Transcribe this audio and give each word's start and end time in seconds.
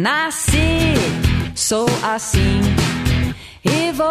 Nasci, 0.00 0.94
sou 1.56 1.88
assim 2.04 2.60
e 3.64 3.90
vou 3.90 4.08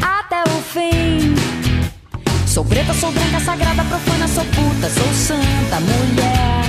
até 0.00 0.44
o 0.44 0.62
fim. 0.62 1.34
Sou 2.46 2.64
preta, 2.64 2.94
sou 2.94 3.10
branca, 3.10 3.40
sagrada, 3.40 3.82
profana, 3.86 4.28
sou 4.28 4.44
puta, 4.44 4.88
sou 4.88 5.12
santa, 5.14 5.80
mulher. 5.80 6.64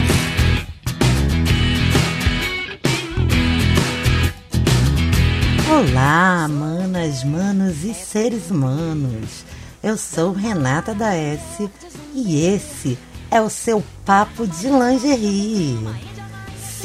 Olá, 5.70 6.48
manas, 6.48 7.24
manos 7.24 7.84
e 7.84 7.94
seres 7.94 8.50
humanos. 8.50 9.46
Eu 9.84 9.98
sou 9.98 10.32
Renata 10.32 10.96
da 10.96 11.14
S 11.14 11.70
e 12.16 12.44
esse 12.44 12.98
é 13.30 13.40
o 13.40 13.52
seu 13.52 13.84
papo 14.04 14.48
de 14.48 14.68
lingerie. 14.68 16.15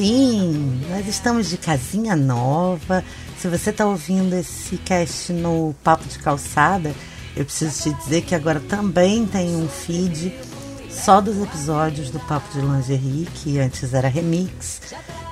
Sim, 0.00 0.80
nós 0.88 1.06
estamos 1.06 1.50
de 1.50 1.58
casinha 1.58 2.16
nova. 2.16 3.04
Se 3.38 3.46
você 3.48 3.68
está 3.68 3.84
ouvindo 3.84 4.34
esse 4.34 4.78
cast 4.78 5.30
no 5.30 5.74
Papo 5.84 6.08
de 6.08 6.18
Calçada, 6.18 6.94
eu 7.36 7.44
preciso 7.44 7.82
te 7.82 7.92
dizer 7.98 8.22
que 8.22 8.34
agora 8.34 8.60
também 8.60 9.26
tem 9.26 9.54
um 9.54 9.68
feed 9.68 10.34
só 10.88 11.20
dos 11.20 11.36
episódios 11.36 12.08
do 12.08 12.18
Papo 12.20 12.50
de 12.50 12.62
Lingerie, 12.64 13.26
que 13.26 13.58
antes 13.58 13.92
era 13.92 14.08
remix, 14.08 14.80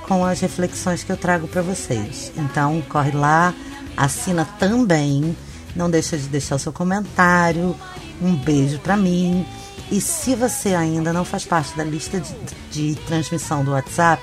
com 0.07 0.23
as 0.23 0.41
reflexões 0.41 1.03
que 1.03 1.11
eu 1.11 1.17
trago 1.17 1.49
para 1.49 1.63
vocês. 1.63 2.31
Então 2.37 2.83
corre 2.91 3.13
lá, 3.13 3.55
assina 3.97 4.45
também, 4.59 5.35
não 5.75 5.89
deixa 5.89 6.19
de 6.19 6.29
deixar 6.29 6.57
o 6.57 6.59
seu 6.59 6.75
comentário. 6.75 7.75
Um 8.21 8.37
beijo 8.37 8.79
para 8.81 8.99
mim. 8.99 9.47
E 9.91 9.99
se 9.99 10.35
você 10.35 10.75
ainda 10.75 11.11
não 11.11 11.25
faz 11.25 11.47
parte 11.47 11.75
da 11.75 11.85
lista 11.85 12.21
de, 12.21 12.35
de 12.71 13.01
transmissão 13.07 13.65
do 13.65 13.71
WhatsApp, 13.71 14.23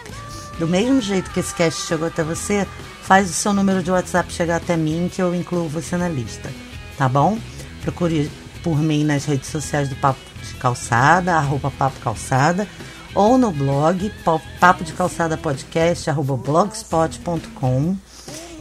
do 0.59 0.67
mesmo 0.67 1.01
jeito 1.01 1.29
que 1.31 1.39
esse 1.39 1.53
cast 1.53 1.81
chegou 1.81 2.07
até 2.07 2.23
você, 2.23 2.67
faz 3.01 3.29
o 3.29 3.33
seu 3.33 3.53
número 3.53 3.83
de 3.83 3.91
WhatsApp 3.91 4.31
chegar 4.31 4.57
até 4.57 4.75
mim 4.75 5.09
que 5.13 5.21
eu 5.21 5.35
incluo 5.35 5.67
você 5.67 5.97
na 5.97 6.09
lista, 6.09 6.51
tá 6.97 7.07
bom? 7.07 7.37
Procure 7.81 8.31
por 8.63 8.77
mim 8.79 9.03
nas 9.03 9.25
redes 9.25 9.49
sociais 9.49 9.89
do 9.89 9.95
Papo 9.95 10.19
de 10.41 10.55
Calçada, 10.55 11.35
arroba 11.35 11.69
Papo 11.69 11.99
Calçada, 11.99 12.67
ou 13.13 13.37
no 13.37 13.51
blog 13.51 14.11
papo 14.59 14.83
de 14.83 14.91
calçada 14.91 15.37
podcast, 15.37 16.09
arroba 16.09 16.35
blogspot.com 16.35 17.95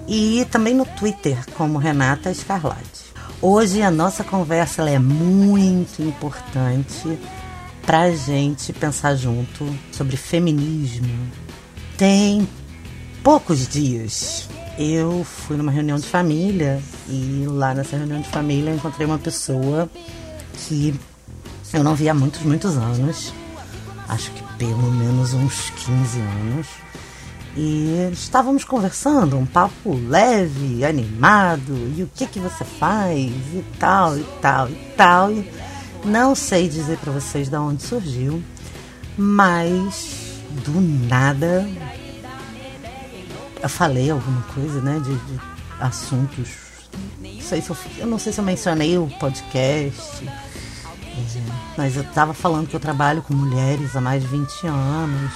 e 0.07 0.47
também 0.51 0.75
no 0.75 0.85
Twitter 0.85 1.39
como 1.55 1.79
Renata 1.79 2.31
Escarlate. 2.31 3.13
Hoje 3.43 3.83
a 3.83 3.91
nossa 3.91 4.23
conversa 4.23 4.89
é 4.89 4.99
muito 4.99 6.03
importante 6.03 7.19
para 7.85 8.11
gente 8.13 8.73
pensar 8.73 9.17
junto 9.17 9.67
sobre 9.93 10.17
feminismo. 10.17 11.44
Tem 12.05 12.47
poucos 13.23 13.67
dias 13.67 14.47
eu 14.79 15.25
fui 15.25 15.57
numa 15.57 15.73
reunião 15.73 15.97
de 15.97 16.07
família 16.07 16.79
e 17.09 17.47
lá 17.49 17.73
nessa 17.73 17.97
reunião 17.97 18.21
de 18.21 18.29
família 18.29 18.73
eu 18.73 18.77
encontrei 18.77 19.07
uma 19.07 19.17
pessoa 19.17 19.89
que 20.53 20.95
eu 21.73 21.83
não 21.83 21.95
via 21.95 22.11
há 22.11 22.15
muitos, 22.15 22.43
muitos 22.43 22.77
anos. 22.77 23.33
Acho 24.07 24.31
que 24.33 24.43
pelo 24.59 24.93
menos 24.93 25.33
uns 25.33 25.71
15 25.71 26.21
anos. 26.21 26.67
E 27.57 28.11
estávamos 28.13 28.65
conversando, 28.65 29.39
um 29.39 29.47
papo 29.47 29.99
leve, 30.07 30.85
animado, 30.85 31.73
e 31.97 32.03
o 32.03 32.11
que 32.15 32.27
que 32.27 32.39
você 32.39 32.67
faz, 32.67 33.31
e 33.55 33.65
tal, 33.79 34.19
e 34.19 34.25
tal, 34.43 34.69
e 34.69 34.93
tal. 34.95 35.33
E 35.33 35.51
não 36.05 36.35
sei 36.35 36.69
dizer 36.69 36.99
para 36.99 37.13
vocês 37.13 37.49
de 37.49 37.57
onde 37.57 37.83
surgiu, 37.83 38.43
mas 39.17 40.25
do 40.63 40.81
nada 40.81 41.67
eu 43.65 43.69
falei 43.69 44.11
alguma 44.11 44.43
coisa, 44.55 44.79
né, 44.83 45.01
de, 45.01 45.15
de 45.15 45.41
assuntos. 45.81 46.51
Não 47.19 47.41
sei 47.41 47.63
se 47.63 47.71
eu, 47.71 47.77
eu, 47.97 48.07
não 48.07 48.19
sei 48.19 48.31
se 48.31 48.39
eu 48.39 48.45
mencionei 48.45 48.99
o 48.99 49.09
podcast, 49.19 50.29
mas 51.77 51.97
eu 51.97 52.03
estava 52.03 52.35
falando 52.35 52.69
que 52.69 52.77
eu 52.77 52.81
trabalho 52.81 53.23
com 53.23 53.33
mulheres 53.33 53.97
há 53.97 54.03
mais 54.03 54.23
de 54.23 54.29
20 54.29 54.67
anos. 54.67 55.33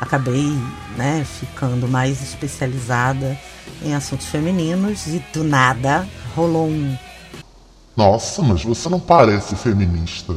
Acabei, 0.00 0.50
né, 0.96 1.24
ficando 1.24 1.86
mais 1.86 2.22
especializada 2.22 3.38
em 3.82 3.94
assuntos 3.94 4.26
femininos 4.26 5.06
e 5.06 5.22
do 5.32 5.44
nada 5.44 6.08
rolou 6.34 6.68
um. 6.68 6.96
Nossa, 7.94 8.42
mas 8.42 8.64
você 8.64 8.88
não 8.88 8.98
parece 8.98 9.54
feminista. 9.56 10.34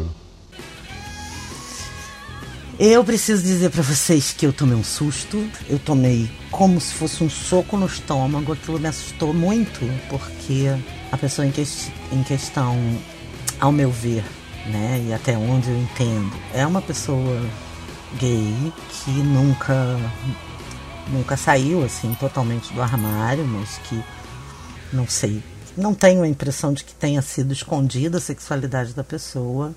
Eu 2.84 3.03
preciso 3.06 3.44
dizer 3.44 3.69
para 3.69 3.84
vocês 3.84 4.34
que 4.34 4.44
eu 4.44 4.52
tomei 4.52 4.75
um 4.75 4.84
susto. 4.84 5.47
Eu 5.69 5.78
tomei 5.78 6.28
como 6.50 6.81
se 6.81 6.96
fosse 6.96 7.24
um 7.24 7.30
soco 7.30 7.78
no 7.78 7.86
estômago. 7.86 8.53
Aquilo 8.53 8.80
me 8.80 8.88
assustou 8.88 9.31
muito, 9.36 9.81
porque 10.09 10.66
a 11.12 11.16
pessoa 11.16 11.46
em, 11.46 11.52
que, 11.52 11.64
em 12.12 12.24
questão, 12.24 12.75
ao 13.59 13.72
meu 13.72 13.92
ver, 13.92 14.24
né, 14.66 15.00
e 15.08 15.14
até 15.14 15.38
onde 15.38 15.69
eu 15.69 15.78
entendo, 15.78 16.36
é 16.56 16.66
uma 16.66 16.81
pessoa 16.81 17.47
gay 18.19 18.74
que 18.90 19.12
nunca 19.12 20.00
nunca 21.09 21.38
saiu 21.38 21.86
assim 21.86 22.16
totalmente 22.19 22.74
do 22.74 22.81
armário, 22.81 23.46
mas 23.46 23.78
que 23.88 24.03
não 24.92 25.08
sei, 25.08 25.44
não 25.78 25.94
tenho 25.94 26.24
a 26.24 26.28
impressão 26.28 26.74
de 26.74 26.84
que 26.84 26.96
tenha 26.96 27.22
sido 27.22 27.53
escondida 27.53 28.18
a 28.18 28.22
sexualidade 28.22 28.96
da 28.96 29.03
pessoa. 29.03 29.72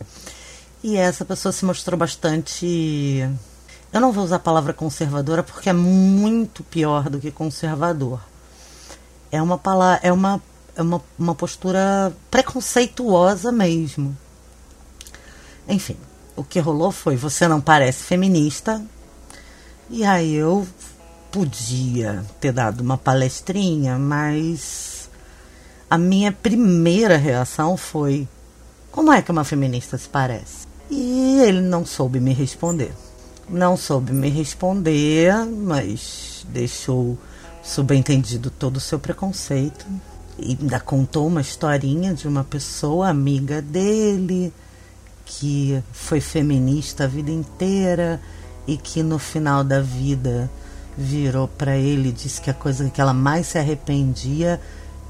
E 0.87 0.99
essa 0.99 1.25
pessoa 1.25 1.51
se 1.51 1.65
mostrou 1.65 1.99
bastante. 1.99 3.27
Eu 3.91 4.03
não 4.03 4.13
vou 4.13 4.23
usar 4.23 4.37
a 4.37 4.39
palavra 4.39 4.75
conservadora 4.75 5.43
porque 5.43 5.71
é 5.71 5.73
muito 5.73 6.63
pior 6.63 7.09
do 7.09 7.19
que 7.19 7.31
conservador. 7.31 8.21
É 9.33 9.41
uma 9.41 9.57
palavra, 9.57 10.07
é 10.07 10.13
uma, 10.13 10.43
é 10.77 10.83
uma, 10.83 11.03
uma 11.19 11.35
postura 11.35 12.13
preconceituosa 12.31 13.51
mesmo. 13.51 14.15
Enfim, 15.67 15.97
o 16.37 16.45
que 16.45 16.61
rolou 16.61 16.93
foi: 16.93 17.17
você 17.17 17.49
não 17.49 17.63
parece 17.63 18.05
feminista. 18.05 18.85
E 19.89 20.05
aí 20.05 20.35
eu 20.35 20.69
podia 21.33 22.23
ter 22.39 22.53
dado 22.53 22.83
uma 22.83 22.99
palestrinha, 22.99 23.99
mas 23.99 25.09
a 25.89 25.97
minha 25.97 26.31
primeira 26.31 27.17
reação 27.17 27.75
foi: 27.75 28.29
como 28.93 29.11
é 29.11 29.23
que 29.23 29.31
uma 29.31 29.45
feminista 29.45 29.97
se 29.97 30.11
parece? 30.11 30.74
E 30.91 31.41
ele 31.41 31.61
não 31.61 31.85
soube 31.85 32.21
me 32.21 32.33
responder. 32.33 32.93
Não 33.49 33.77
soube 33.77 34.13
me 34.13 34.29
responder, 34.29 35.33
mas 35.45 36.47
deixou 36.49 37.19
subentendido 37.63 38.51
todo 38.51 38.77
o 38.77 38.81
seu 38.81 38.99
preconceito. 38.99 39.87
E 40.39 40.57
ainda 40.61 40.81
contou 40.81 41.27
uma 41.27 41.41
historinha 41.41 42.13
de 42.13 42.27
uma 42.27 42.45
pessoa 42.45 43.09
amiga 43.09 43.63
dele 43.63 44.53
que 45.25 45.83
foi 45.93 46.21
feminista 46.21 47.05
a 47.05 47.07
vida 47.07 47.31
inteira 47.31 48.21
e 48.67 48.77
que 48.77 49.03
no 49.03 49.19
final 49.19 49.65
da 49.65 49.81
vida 49.81 50.51
virou 50.97 51.49
para 51.49 51.77
ele 51.77 52.11
e 52.11 52.13
disse 52.13 52.41
que 52.41 52.51
a 52.51 52.55
coisa 52.55 52.89
que 52.91 53.01
ela 53.01 53.15
mais 53.15 53.49
se 53.49 53.59
arrependia 53.59 54.61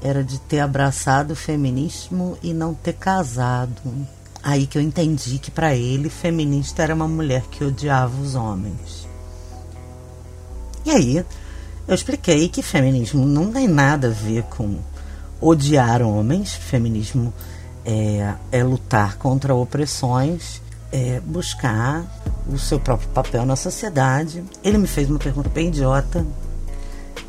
era 0.01 0.23
de 0.23 0.39
ter 0.39 0.59
abraçado 0.59 1.31
o 1.31 1.35
feminismo 1.35 2.37
e 2.41 2.53
não 2.53 2.73
ter 2.73 2.93
casado. 2.93 3.81
Aí 4.45 4.67
que 4.67 4.77
eu 4.77 4.81
entendi 4.83 5.39
que 5.39 5.49
para 5.49 5.73
ele 5.73 6.07
feminista 6.07 6.83
era 6.83 6.93
uma 6.93 7.07
mulher 7.07 7.41
que 7.49 7.63
odiava 7.63 8.15
os 8.21 8.35
homens. 8.35 9.07
E 10.85 10.91
aí 10.91 11.25
eu 11.87 11.95
expliquei 11.95 12.47
que 12.47 12.61
feminismo 12.61 13.25
não 13.25 13.51
tem 13.51 13.67
nada 13.67 14.09
a 14.09 14.11
ver 14.11 14.43
com 14.43 14.77
odiar 15.41 16.03
homens. 16.03 16.53
Feminismo 16.53 17.33
é, 17.83 18.35
é 18.51 18.63
lutar 18.63 19.17
contra 19.17 19.55
opressões, 19.55 20.61
é 20.91 21.19
buscar 21.21 22.05
o 22.47 22.59
seu 22.59 22.79
próprio 22.79 23.09
papel 23.09 23.47
na 23.47 23.55
sociedade. 23.55 24.43
Ele 24.63 24.77
me 24.77 24.85
fez 24.85 25.09
uma 25.09 25.17
pergunta 25.17 25.49
bem 25.49 25.69
idiota. 25.69 26.23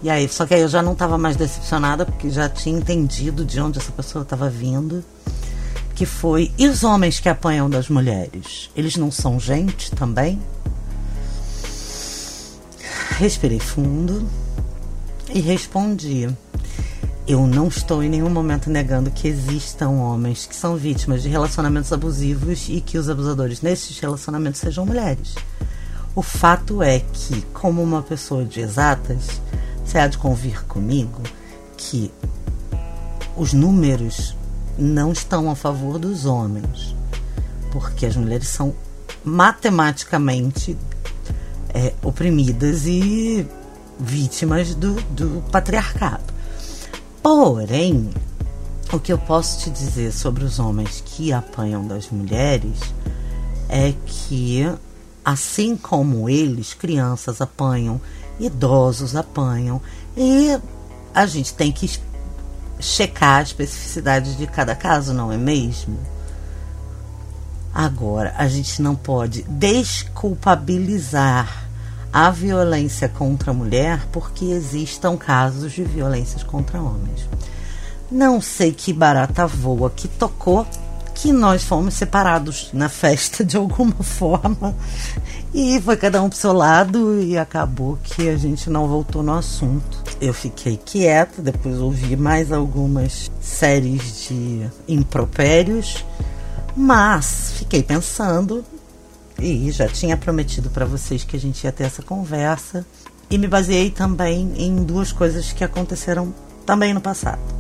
E 0.03 0.11
aí, 0.11 0.29
só 0.29 0.45
que 0.45 0.53
aí 0.53 0.61
eu 0.61 0.69
já 0.69 0.83
não 0.83 0.93
estava 0.93 1.17
mais 1.17 1.35
decepcionada 1.35 2.05
porque 2.05 2.29
já 2.29 2.47
tinha 2.47 2.79
entendido 2.79 3.43
de 3.43 3.59
onde 3.59 3.79
essa 3.79 3.91
pessoa 3.91 4.23
estava 4.23 4.51
vindo 4.51 5.03
que 5.97 6.05
foi: 6.05 6.53
e 6.59 6.69
os 6.69 6.85
homens 6.85 7.19
que 7.19 7.29
apanham 7.29 7.69
das 7.69 7.89
mulheres? 7.89 8.71
Eles 8.77 8.97
não 8.97 9.11
são 9.11 9.41
gente 9.41 9.91
também? 9.91 10.39
Respirei 13.19 13.59
fundo 13.59 14.29
e 15.33 15.41
respondi: 15.41 16.29
Eu 17.27 17.47
não 17.47 17.69
estou 17.69 18.03
em 18.03 18.11
nenhum 18.11 18.29
momento 18.29 18.69
negando 18.69 19.11
que 19.11 19.27
existam 19.27 19.89
homens 19.89 20.45
que 20.45 20.55
são 20.55 20.77
vítimas 20.77 21.23
de 21.23 21.31
relacionamentos 21.31 21.91
abusivos 21.91 22.69
e 22.69 22.83
que 22.83 22.99
os 22.99 23.09
abusadores 23.09 23.63
nesses 23.63 23.99
relacionamentos 23.99 24.61
sejam 24.61 24.85
mulheres. 24.85 25.35
O 26.15 26.21
fato 26.21 26.83
é 26.83 27.01
que, 27.01 27.41
como 27.55 27.83
uma 27.83 28.03
pessoa 28.03 28.45
de 28.45 28.61
exatas, 28.61 29.41
você 29.83 29.99
há 29.99 30.07
de 30.07 30.19
convir 30.19 30.63
comigo 30.67 31.23
que 31.77 32.13
os 33.35 33.55
números 33.55 34.36
não 34.79 35.13
estão 35.13 35.51
a 35.51 35.57
favor 35.57 35.99
dos 35.99 36.27
homens, 36.27 36.95
porque 37.71 38.07
as 38.07 38.17
mulheres 38.17 38.49
são 38.49 38.75
matematicamente 39.25 40.77
é, 41.71 41.93
oprimidas 42.03 42.87
e 42.87 43.47
vítimas 43.99 44.75
do, 44.75 44.95
do 45.11 45.43
patriarcado. 45.51 46.25
Porém, 47.23 48.11
o 48.93 49.01
que 49.01 49.13
eu 49.13 49.19
posso 49.19 49.59
te 49.61 49.71
dizer 49.71 50.13
sobre 50.13 50.45
os 50.45 50.59
homens 50.59 51.03
que 51.05 51.33
apanham 51.33 51.87
das 51.87 52.09
mulheres 52.11 52.79
é 53.69 53.93
que, 54.07 54.65
assim 55.25 55.77
como 55.77 56.29
eles, 56.29 56.73
crianças 56.73 57.41
apanham, 57.41 58.01
idosos 58.39 59.17
apanham, 59.17 59.83
e 60.17 60.57
a 61.13 61.27
gente 61.27 61.53
tem 61.55 61.73
que 61.73 61.99
checar 62.79 63.39
a 63.39 63.43
especificidade 63.43 64.37
de 64.37 64.47
cada 64.47 64.75
caso, 64.75 65.15
não 65.15 65.33
é 65.33 65.37
mesmo? 65.37 65.99
Agora, 67.75 68.35
a 68.39 68.49
gente 68.49 68.81
não 68.81 68.95
pode 68.95 69.43
desculpabilizar 69.43 71.67
a 72.13 72.31
violência 72.31 73.09
contra 73.09 73.51
a 73.51 73.55
mulher 73.55 74.07
porque 74.11 74.47
existam 74.47 75.17
casos 75.17 75.73
de 75.73 75.85
violências 75.85 76.43
contra 76.43 76.81
homens. 76.81 77.29
Não 78.11 78.41
sei 78.41 78.73
que 78.73 78.93
barata 78.93 79.47
voa 79.47 79.91
que 79.91 80.09
tocou 80.09 80.67
que 81.17 81.33
nós 81.33 81.65
fomos 81.65 81.95
separados 81.95 82.69
na 82.75 82.91
festa 82.91 83.43
de 83.43 83.57
alguma 83.57 83.95
forma 84.05 84.77
e 85.53 85.81
foi 85.81 85.97
cada 85.97 86.23
um 86.23 86.29
pro 86.29 86.37
seu 86.37 86.53
lado 86.53 87.23
e 87.23 87.39
acabou 87.39 87.99
que 88.05 88.29
a 88.29 88.37
gente 88.37 88.69
não 88.69 88.87
voltou 88.87 89.23
no 89.23 89.33
assunto. 89.33 90.05
Eu 90.21 90.35
fiquei 90.35 90.77
quieta, 90.77 91.41
depois 91.41 91.79
ouvi 91.79 92.15
mais 92.17 92.53
algumas 92.53 93.31
séries 93.41 94.29
de 94.29 94.69
impropérios, 94.87 96.05
mas 96.77 97.53
fiquei 97.57 97.83
pensando 97.83 98.63
e 99.41 99.71
já 99.71 99.89
tinha 99.89 100.19
prometido 100.19 100.69
para 100.69 100.85
vocês 100.85 101.25
que 101.25 101.37
a 101.37 101.41
gente 101.41 101.65
ia 101.65 101.73
ter 101.73 101.85
essa 101.85 102.03
conversa 102.03 102.85
e 103.31 103.39
me 103.39 103.49
baseei 103.49 103.91
também 103.91 104.53
em 104.57 104.85
duas 104.85 105.13
coisas 105.13 105.51
que 105.51 105.65
aconteceram 105.65 106.33
também 106.67 106.93
no 106.93 107.01
passado. 107.01 107.56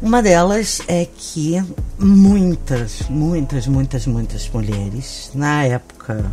Uma 0.00 0.22
delas 0.22 0.80
é 0.86 1.06
que 1.06 1.60
muitas, 1.98 3.02
muitas, 3.08 3.66
muitas, 3.66 4.06
muitas 4.06 4.48
mulheres, 4.48 5.32
na 5.34 5.64
época 5.64 6.24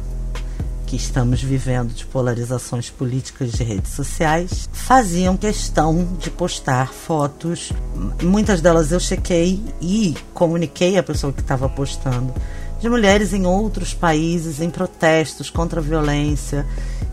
que 0.86 0.96
estamos 0.96 1.42
vivendo 1.42 1.92
de 1.92 2.06
polarizações 2.06 2.92
políticas 2.92 3.54
de 3.54 3.64
redes 3.64 3.92
sociais, 3.94 4.70
faziam 4.72 5.36
questão 5.36 6.08
de 6.20 6.30
postar 6.30 6.94
fotos. 6.94 7.74
Muitas 8.22 8.62
delas 8.62 8.92
eu 8.92 9.00
chequei 9.00 9.60
e 9.82 10.16
comuniquei 10.32 11.00
à 11.00 11.02
pessoa 11.02 11.34
que 11.34 11.42
estava 11.42 11.68
postando 11.68 12.32
de 12.80 12.88
mulheres 12.88 13.34
em 13.34 13.48
outros 13.48 13.96
países 13.96 14.62
em 14.62 14.70
protestos 14.70 15.50
contra 15.50 15.80
a 15.80 15.84
violência 15.84 16.68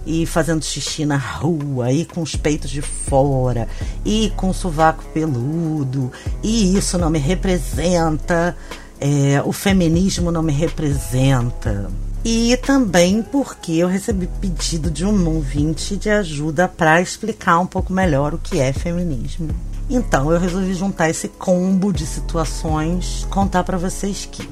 e 0.07 0.27
fazendo 0.27 0.65
xixi 0.65 1.05
na 1.05 1.17
rua, 1.17 1.93
e 1.93 2.05
com 2.05 2.23
os 2.23 2.35
peitos 2.35 2.71
de 2.71 2.83
fora, 2.83 3.69
e 4.05 4.33
com 4.37 4.51
o 4.51 4.55
sovaco 4.55 5.05
peludo, 5.15 6.11
e 6.43 6.77
isso 6.77 6.99
não 6.99 7.11
me 7.11 7.19
representa, 7.19 8.57
é, 9.01 9.43
o 9.45 9.53
feminismo 9.53 10.31
não 10.31 10.43
me 10.43 10.53
representa. 10.53 11.91
E 12.25 12.57
também 12.59 13.23
porque 13.23 13.73
eu 13.73 13.89
recebi 13.89 14.29
pedido 14.41 14.91
de 14.91 15.05
um 15.05 15.29
ouvinte 15.29 15.97
de 15.97 16.09
ajuda 16.09 16.69
para 16.69 17.01
explicar 17.01 17.59
um 17.59 17.67
pouco 17.67 17.93
melhor 17.93 18.35
o 18.35 18.39
que 18.39 18.61
é 18.61 18.73
feminismo. 18.73 19.49
Então 19.91 20.31
eu 20.31 20.39
resolvi 20.39 20.73
juntar 20.75 21.11
esse 21.11 21.27
combo 21.27 21.93
de 21.93 22.07
situações, 22.07 23.27
contar 23.29 23.65
para 23.65 23.77
vocês 23.77 24.29
que 24.31 24.49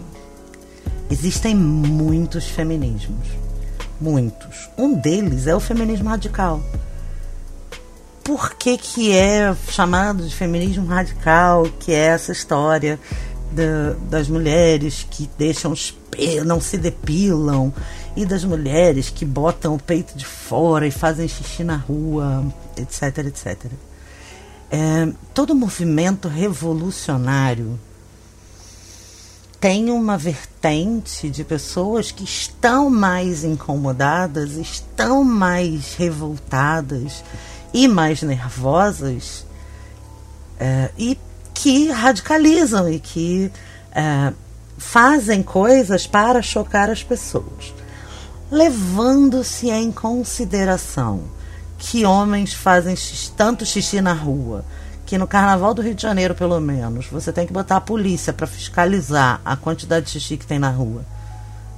Existem 1.10 1.56
muitos 1.56 2.44
feminismos. 2.44 3.39
Muitos. 4.00 4.70
Um 4.78 4.94
deles 4.94 5.46
é 5.46 5.54
o 5.54 5.60
feminismo 5.60 6.08
radical. 6.08 6.62
Por 8.24 8.54
que, 8.54 8.78
que 8.78 9.12
é 9.12 9.54
chamado 9.68 10.26
de 10.26 10.34
feminismo 10.34 10.86
radical? 10.86 11.64
Que 11.80 11.92
é 11.92 12.06
essa 12.06 12.32
história 12.32 12.98
da, 13.52 13.94
das 14.08 14.28
mulheres 14.28 15.06
que 15.10 15.28
deixam 15.36 15.72
os 15.72 15.98
não 16.44 16.60
se 16.60 16.76
depilam, 16.76 17.72
e 18.16 18.26
das 18.26 18.44
mulheres 18.44 19.08
que 19.08 19.24
botam 19.24 19.74
o 19.74 19.78
peito 19.78 20.16
de 20.16 20.24
fora 20.24 20.86
e 20.86 20.90
fazem 20.90 21.28
xixi 21.28 21.64
na 21.64 21.76
rua, 21.76 22.44
etc, 22.76 23.18
etc. 23.26 23.66
É, 24.70 25.08
todo 25.32 25.54
movimento 25.54 26.28
revolucionário 26.28 27.78
tem 29.60 29.90
uma 29.90 30.16
vertente 30.16 31.28
de 31.28 31.44
pessoas 31.44 32.10
que 32.10 32.24
estão 32.24 32.88
mais 32.88 33.44
incomodadas, 33.44 34.52
estão 34.52 35.22
mais 35.22 35.94
revoltadas 35.96 37.22
e 37.72 37.86
mais 37.86 38.22
nervosas 38.22 39.44
é, 40.58 40.90
e 40.96 41.18
que 41.52 41.90
radicalizam 41.90 42.88
e 42.88 42.98
que 42.98 43.52
é, 43.92 44.32
fazem 44.78 45.42
coisas 45.42 46.06
para 46.06 46.40
chocar 46.40 46.88
as 46.88 47.02
pessoas, 47.02 47.74
levando-se 48.50 49.68
em 49.68 49.92
consideração 49.92 51.20
que 51.78 52.06
homens 52.06 52.54
fazem 52.54 52.94
tanto 53.36 53.66
xixi 53.66 54.00
na 54.00 54.14
rua, 54.14 54.64
que 55.10 55.18
no 55.18 55.26
Carnaval 55.26 55.74
do 55.74 55.82
Rio 55.82 55.92
de 55.92 56.02
Janeiro, 56.02 56.36
pelo 56.36 56.60
menos, 56.60 57.06
você 57.06 57.32
tem 57.32 57.44
que 57.44 57.52
botar 57.52 57.78
a 57.78 57.80
polícia 57.80 58.32
para 58.32 58.46
fiscalizar 58.46 59.40
a 59.44 59.56
quantidade 59.56 60.06
de 60.06 60.12
xixi 60.12 60.36
que 60.36 60.46
tem 60.46 60.56
na 60.56 60.70
rua, 60.70 61.04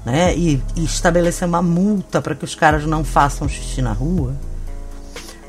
né? 0.05 0.37
E, 0.37 0.63
e 0.77 0.85
estabelecer 0.85 1.49
uma 1.49 1.63
multa 1.63 2.21
para 2.21 2.35
que 2.35 2.45
os 2.45 2.55
caras 2.55 2.85
não 2.85 3.03
façam 3.03 3.49
xixi 3.49 3.81
na 3.81 3.95
rua. 3.95 4.35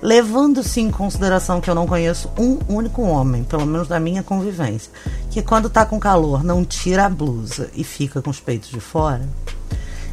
Levando-se 0.01 0.79
em 0.79 0.89
consideração 0.89 1.59
que 1.59 1.69
eu 1.69 1.75
não 1.75 1.85
conheço 1.85 2.31
um 2.37 2.57
único 2.69 3.01
homem, 3.01 3.43
pelo 3.43 3.65
menos 3.65 3.89
da 3.89 3.99
minha 3.99 4.23
convivência, 4.23 4.89
que 5.29 5.41
quando 5.41 5.69
tá 5.69 5.85
com 5.85 5.99
calor 5.99 6.41
não 6.41 6.63
tira 6.63 7.05
a 7.05 7.09
blusa 7.09 7.69
e 7.75 7.83
fica 7.83 8.21
com 8.21 8.29
os 8.29 8.39
peitos 8.39 8.69
de 8.69 8.79
fora. 8.79 9.27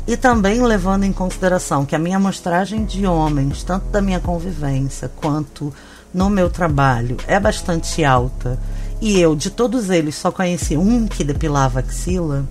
E 0.07 0.17
também 0.17 0.63
levando 0.63 1.05
em 1.05 1.13
consideração 1.13 1.85
que 1.85 1.95
a 1.95 1.99
minha 1.99 2.17
amostragem 2.17 2.85
de 2.85 3.07
homens, 3.07 3.63
tanto 3.63 3.87
da 3.87 4.01
minha 4.01 4.21
convivência 4.21 5.09
quanto 5.09 5.73
no 6.13 6.29
meu 6.29 6.51
trabalho 6.51 7.17
é 7.27 7.39
bastante 7.39 8.05
alta. 8.05 8.59
E 9.01 9.19
eu, 9.19 9.35
de 9.37 9.51
todos 9.51 9.89
eles, 9.89 10.15
só 10.17 10.31
conheci 10.31 10.77
um 10.77 11.07
que 11.07 11.25
depilava 11.25 11.81
axila, 11.81 12.45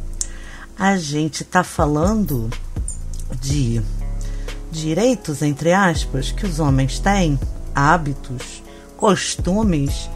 a 0.77 0.98
gente 0.98 1.44
está 1.44 1.63
falando 1.63 2.50
de 3.41 3.82
direitos, 4.72 5.41
entre 5.41 5.74
aspas, 5.74 6.32
que 6.32 6.46
os 6.46 6.60
homens 6.60 7.00
têm, 7.00 7.39
hábitos, 7.75 8.63
costumes 8.96 10.10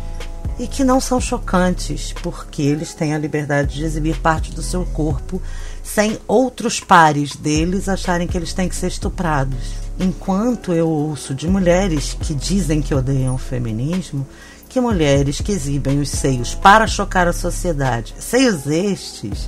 e 0.59 0.67
que 0.67 0.83
não 0.83 0.99
são 0.99 1.19
chocantes, 1.19 2.13
porque 2.21 2.61
eles 2.61 2.93
têm 2.93 3.13
a 3.13 3.17
liberdade 3.17 3.75
de 3.75 3.83
exibir 3.83 4.17
parte 4.19 4.51
do 4.51 4.61
seu 4.61 4.85
corpo 4.85 5.41
sem 5.83 6.17
outros 6.27 6.79
pares 6.79 7.35
deles 7.35 7.87
acharem 7.87 8.27
que 8.27 8.37
eles 8.37 8.53
têm 8.53 8.69
que 8.69 8.75
ser 8.75 8.87
estuprados 8.87 9.83
enquanto 9.99 10.73
eu 10.73 10.89
ouço 10.89 11.33
de 11.33 11.47
mulheres 11.47 12.15
que 12.19 12.33
dizem 12.33 12.81
que 12.81 12.93
odeiam 12.93 13.35
o 13.35 13.39
feminismo, 13.39 14.25
que 14.67 14.79
mulheres 14.79 15.39
que 15.39 15.51
exibem 15.51 15.99
os 15.99 16.09
seios 16.09 16.55
para 16.55 16.87
chocar 16.87 17.27
a 17.27 17.33
sociedade, 17.33 18.15
seios 18.19 18.65
estes 18.65 19.47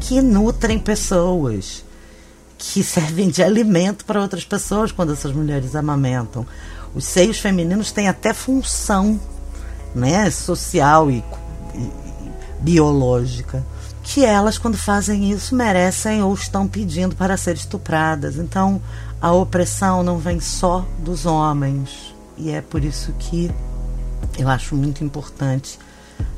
que 0.00 0.20
nutrem 0.22 0.78
pessoas, 0.78 1.84
que 2.56 2.82
servem 2.84 3.28
de 3.28 3.42
alimento 3.42 4.04
para 4.04 4.20
outras 4.20 4.44
pessoas 4.44 4.90
quando 4.90 5.12
essas 5.12 5.32
mulheres 5.32 5.74
amamentam. 5.74 6.46
Os 6.94 7.04
seios 7.04 7.38
femininos 7.38 7.92
têm 7.92 8.08
até 8.08 8.32
função 8.32 9.20
né, 9.94 10.30
social 10.30 11.10
e, 11.10 11.22
e 11.74 11.90
biológica 12.60 13.64
que 14.04 14.22
elas, 14.24 14.58
quando 14.58 14.76
fazem 14.76 15.30
isso, 15.30 15.56
merecem 15.56 16.22
ou 16.22 16.32
estão 16.34 16.68
pedindo 16.68 17.16
para 17.16 17.38
ser 17.38 17.56
estupradas. 17.56 18.36
Então, 18.36 18.80
a 19.20 19.32
opressão 19.32 20.02
não 20.02 20.18
vem 20.18 20.38
só 20.38 20.86
dos 20.98 21.24
homens. 21.24 22.14
E 22.36 22.50
é 22.50 22.60
por 22.60 22.84
isso 22.84 23.12
que 23.18 23.50
eu 24.38 24.48
acho 24.48 24.76
muito 24.76 25.02
importante 25.02 25.78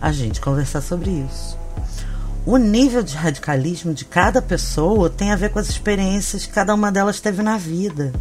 a 0.01 0.13
gente 0.13 0.41
conversar 0.41 0.81
sobre 0.81 1.11
isso. 1.11 1.59
O 2.47 2.57
nível 2.57 3.03
de 3.03 3.17
radicalismo 3.17 3.93
de 3.93 4.05
cada 4.05 4.41
pessoa 4.41 5.11
tem 5.11 5.33
a 5.33 5.37
ver 5.37 5.51
com 5.51 5.59
as 5.59 5.69
experiências 5.69 6.47
que 6.47 6.53
cada 6.53 6.73
uma 6.73 6.93
delas 6.93 7.21
teve 7.21 7.43
na 7.43 7.59
vida. 7.59 8.13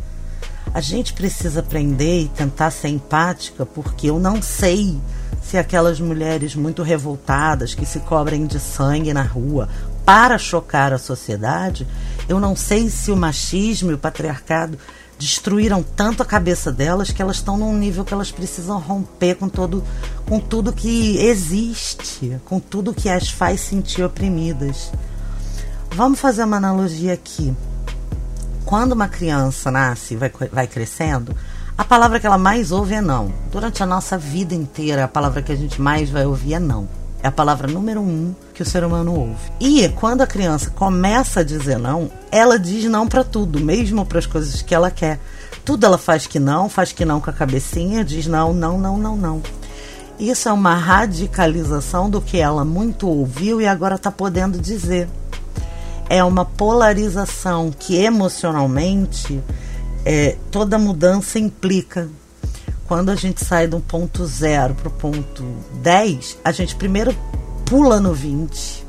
A 0.75 0.81
gente 0.81 1.13
precisa 1.13 1.61
aprender 1.61 2.23
e 2.23 2.27
tentar 2.27 2.69
ser 2.69 2.89
empática, 2.89 3.65
porque 3.65 4.09
eu 4.09 4.19
não 4.19 4.41
sei 4.41 4.99
se 5.41 5.57
aquelas 5.57 6.01
mulheres 6.01 6.53
muito 6.53 6.83
revoltadas 6.83 7.73
que 7.73 7.85
se 7.85 8.01
cobrem 8.01 8.45
de 8.45 8.59
sangue 8.59 9.13
na 9.13 9.21
rua 9.21 9.69
para 10.03 10.37
chocar 10.37 10.91
a 10.91 10.97
sociedade, 10.97 11.87
eu 12.27 12.41
não 12.41 12.57
sei 12.57 12.89
se 12.89 13.09
o 13.09 13.15
machismo 13.15 13.89
e 13.89 13.93
o 13.93 13.97
patriarcado 13.97 14.77
destruíram 15.17 15.81
tanto 15.81 16.21
a 16.21 16.25
cabeça 16.25 16.73
delas 16.73 17.09
que 17.09 17.21
elas 17.21 17.37
estão 17.37 17.55
num 17.55 17.73
nível 17.77 18.03
que 18.03 18.13
elas 18.13 18.29
precisam 18.29 18.77
romper 18.77 19.35
com 19.35 19.47
todo 19.47 19.81
com 20.27 20.41
tudo 20.41 20.73
que 20.73 21.19
existe, 21.19 22.37
com 22.43 22.59
tudo 22.59 22.93
que 22.93 23.07
as 23.07 23.29
faz 23.29 23.61
sentir 23.61 24.03
oprimidas. 24.03 24.91
Vamos 25.91 26.19
fazer 26.19 26.43
uma 26.43 26.57
analogia 26.57 27.13
aqui. 27.13 27.55
Quando 28.65 28.93
uma 28.93 29.07
criança 29.07 29.69
nasce 29.69 30.15
e 30.15 30.17
vai, 30.17 30.31
vai 30.51 30.67
crescendo, 30.67 31.35
A 31.77 31.83
palavra 31.83 32.21
que 32.21 32.25
ela 32.25 32.37
mais 32.37 32.71
ouve 32.71 32.93
é 32.93 33.01
não. 33.01 33.33
Durante 33.51 33.83
a 33.83 33.85
nossa 33.85 34.17
vida 34.17 34.55
inteira, 34.55 35.03
a 35.03 35.09
palavra 35.09 35.41
que 35.41 35.51
a 35.51 35.55
gente 35.55 35.81
mais 35.81 36.09
vai 36.09 36.25
ouvir 36.25 36.53
é 36.53 36.59
não. 36.59 36.87
É 37.21 37.27
a 37.27 37.31
palavra 37.31 37.67
número 37.67 37.99
um 37.99 38.33
que 38.53 38.61
o 38.61 38.65
ser 38.65 38.85
humano 38.85 39.13
ouve. 39.13 39.51
E 39.59 39.89
quando 39.89 40.21
a 40.21 40.27
criança 40.27 40.69
começa 40.69 41.41
a 41.41 41.43
dizer 41.43 41.77
não, 41.77 42.09
ela 42.31 42.57
diz 42.57 42.85
não 42.85 43.07
para 43.07 43.25
tudo, 43.25 43.59
mesmo 43.59 44.05
para 44.05 44.19
as 44.19 44.25
coisas 44.25 44.61
que 44.61 44.73
ela 44.73 44.89
quer. 44.89 45.19
Tudo 45.65 45.85
ela 45.85 45.97
faz 45.97 46.25
que 46.25 46.39
não, 46.39 46.69
faz 46.69 46.93
que 46.93 47.03
não 47.03 47.19
com 47.19 47.29
a 47.29 47.33
cabecinha, 47.33 48.05
diz 48.05 48.25
não, 48.25 48.53
não, 48.53 48.77
não, 48.77 48.97
não, 48.97 49.17
não. 49.17 49.41
Isso 50.17 50.47
é 50.47 50.53
uma 50.53 50.75
radicalização 50.75 52.09
do 52.09 52.21
que 52.21 52.37
ela 52.37 52.63
muito 52.63 53.05
ouviu 53.05 53.59
e 53.59 53.67
agora 53.67 53.95
está 53.95 54.09
podendo 54.09 54.57
dizer. 54.57 55.09
É 56.09 56.23
uma 56.23 56.45
polarização 56.45 57.71
que 57.71 57.95
emocionalmente 57.95 59.41
é, 60.05 60.37
toda 60.51 60.77
mudança 60.77 61.39
implica. 61.39 62.07
Quando 62.87 63.09
a 63.09 63.15
gente 63.15 63.43
sai 63.43 63.67
do 63.67 63.79
ponto 63.79 64.25
zero 64.25 64.75
para 64.75 64.87
o 64.87 64.91
ponto 64.91 65.43
10, 65.81 66.37
a 66.43 66.51
gente 66.51 66.75
primeiro 66.75 67.15
pula 67.65 67.99
no 67.99 68.13
20 68.13 68.85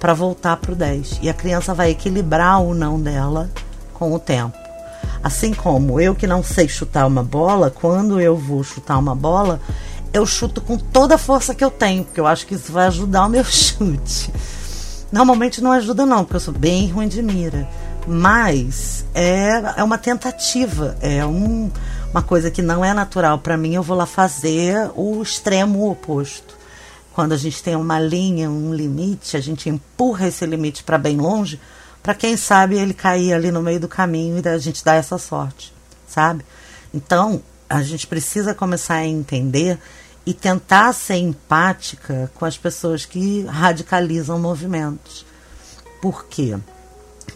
para 0.00 0.14
voltar 0.14 0.56
para 0.56 0.72
o 0.72 0.74
10. 0.74 1.20
E 1.22 1.28
a 1.28 1.34
criança 1.34 1.74
vai 1.74 1.90
equilibrar 1.90 2.62
o 2.62 2.74
não 2.74 2.98
dela 2.98 3.50
com 3.92 4.12
o 4.14 4.18
tempo. 4.18 4.56
Assim 5.22 5.54
como 5.54 6.00
eu 6.00 6.14
que 6.14 6.26
não 6.26 6.42
sei 6.42 6.68
chutar 6.68 7.06
uma 7.06 7.22
bola, 7.22 7.70
quando 7.70 8.20
eu 8.20 8.36
vou 8.36 8.62
chutar 8.62 8.98
uma 8.98 9.14
bola, 9.14 9.60
eu 10.12 10.26
chuto 10.26 10.60
com 10.60 10.76
toda 10.76 11.14
a 11.14 11.18
força 11.18 11.54
que 11.54 11.64
eu 11.64 11.70
tenho, 11.70 12.04
porque 12.04 12.20
eu 12.20 12.26
acho 12.26 12.46
que 12.46 12.54
isso 12.54 12.70
vai 12.70 12.86
ajudar 12.86 13.26
o 13.26 13.30
meu 13.30 13.44
chute. 13.48 14.30
Normalmente 15.14 15.62
não 15.62 15.70
ajuda 15.70 16.04
não, 16.04 16.24
porque 16.24 16.34
eu 16.34 16.40
sou 16.40 16.52
bem 16.52 16.90
ruim 16.90 17.06
de 17.06 17.22
mira. 17.22 17.68
Mas 18.04 19.06
é, 19.14 19.50
é 19.76 19.84
uma 19.84 19.96
tentativa, 19.96 20.96
é 21.00 21.24
um, 21.24 21.70
uma 22.10 22.20
coisa 22.20 22.50
que 22.50 22.60
não 22.60 22.84
é 22.84 22.92
natural 22.92 23.38
para 23.38 23.56
mim. 23.56 23.76
Eu 23.76 23.82
vou 23.84 23.96
lá 23.96 24.06
fazer 24.06 24.90
o 24.96 25.22
extremo 25.22 25.88
oposto. 25.88 26.56
Quando 27.12 27.30
a 27.30 27.36
gente 27.36 27.62
tem 27.62 27.76
uma 27.76 28.00
linha, 28.00 28.50
um 28.50 28.74
limite, 28.74 29.36
a 29.36 29.40
gente 29.40 29.68
empurra 29.68 30.26
esse 30.26 30.44
limite 30.44 30.82
para 30.82 30.98
bem 30.98 31.16
longe, 31.16 31.60
para 32.02 32.12
quem 32.12 32.36
sabe 32.36 32.74
ele 32.74 32.92
cair 32.92 33.34
ali 33.34 33.52
no 33.52 33.62
meio 33.62 33.78
do 33.78 33.86
caminho 33.86 34.42
e 34.44 34.48
a 34.48 34.58
gente 34.58 34.84
dá 34.84 34.94
essa 34.94 35.16
sorte, 35.16 35.72
sabe? 36.08 36.44
Então, 36.92 37.40
a 37.70 37.84
gente 37.84 38.08
precisa 38.08 38.52
começar 38.52 38.96
a 38.96 39.06
entender 39.06 39.78
e 40.26 40.32
tentar 40.32 40.92
ser 40.92 41.16
empática 41.16 42.30
com 42.34 42.44
as 42.44 42.56
pessoas 42.56 43.04
que 43.04 43.42
radicalizam 43.44 44.38
movimentos. 44.38 45.26
Por 46.00 46.26
quê? 46.26 46.58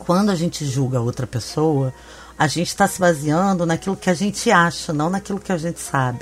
quando 0.09 0.31
a 0.31 0.35
gente 0.35 0.65
julga 0.65 1.01
outra 1.01 1.27
pessoa, 1.27 1.93
a 2.39 2.47
gente 2.47 2.69
está 2.69 2.87
se 2.87 3.01
baseando 3.01 3.67
naquilo 3.67 3.97
que 3.97 4.09
a 4.09 4.15
gente 4.15 4.51
acha, 4.51 4.93
não 4.93 5.11
naquilo 5.11 5.41
que 5.41 5.53
a 5.53 5.59
gente 5.59 5.81
sabe. 5.81 6.21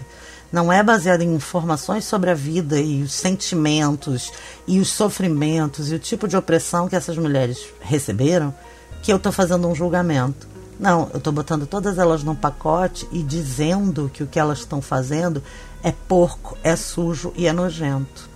Não 0.50 0.72
é 0.72 0.82
baseado 0.82 1.22
em 1.22 1.34
informações 1.34 2.04
sobre 2.04 2.30
a 2.30 2.34
vida 2.34 2.80
e 2.80 3.02
os 3.02 3.12
sentimentos 3.12 4.32
e 4.66 4.80
os 4.80 4.88
sofrimentos 4.88 5.90
e 5.90 5.94
o 5.94 5.98
tipo 5.98 6.26
de 6.26 6.36
opressão 6.36 6.88
que 6.88 6.96
essas 6.96 7.18
mulheres 7.18 7.58
receberam 7.80 8.54
que 9.02 9.12
eu 9.12 9.16
estou 9.16 9.32
fazendo 9.32 9.68
um 9.68 9.74
julgamento. 9.74 10.48
Não, 10.78 11.08
eu 11.12 11.18
estou 11.18 11.32
botando 11.32 11.66
todas 11.66 11.98
elas 11.98 12.22
num 12.22 12.34
pacote 12.34 13.08
e 13.12 13.22
dizendo 13.22 14.10
que 14.12 14.22
o 14.22 14.26
que 14.26 14.38
elas 14.38 14.58
estão 14.58 14.80
fazendo 14.80 15.42
é 15.82 15.92
porco, 15.92 16.56
é 16.62 16.76
sujo 16.76 17.32
e 17.36 17.46
é 17.46 17.52
nojento. 17.52 18.28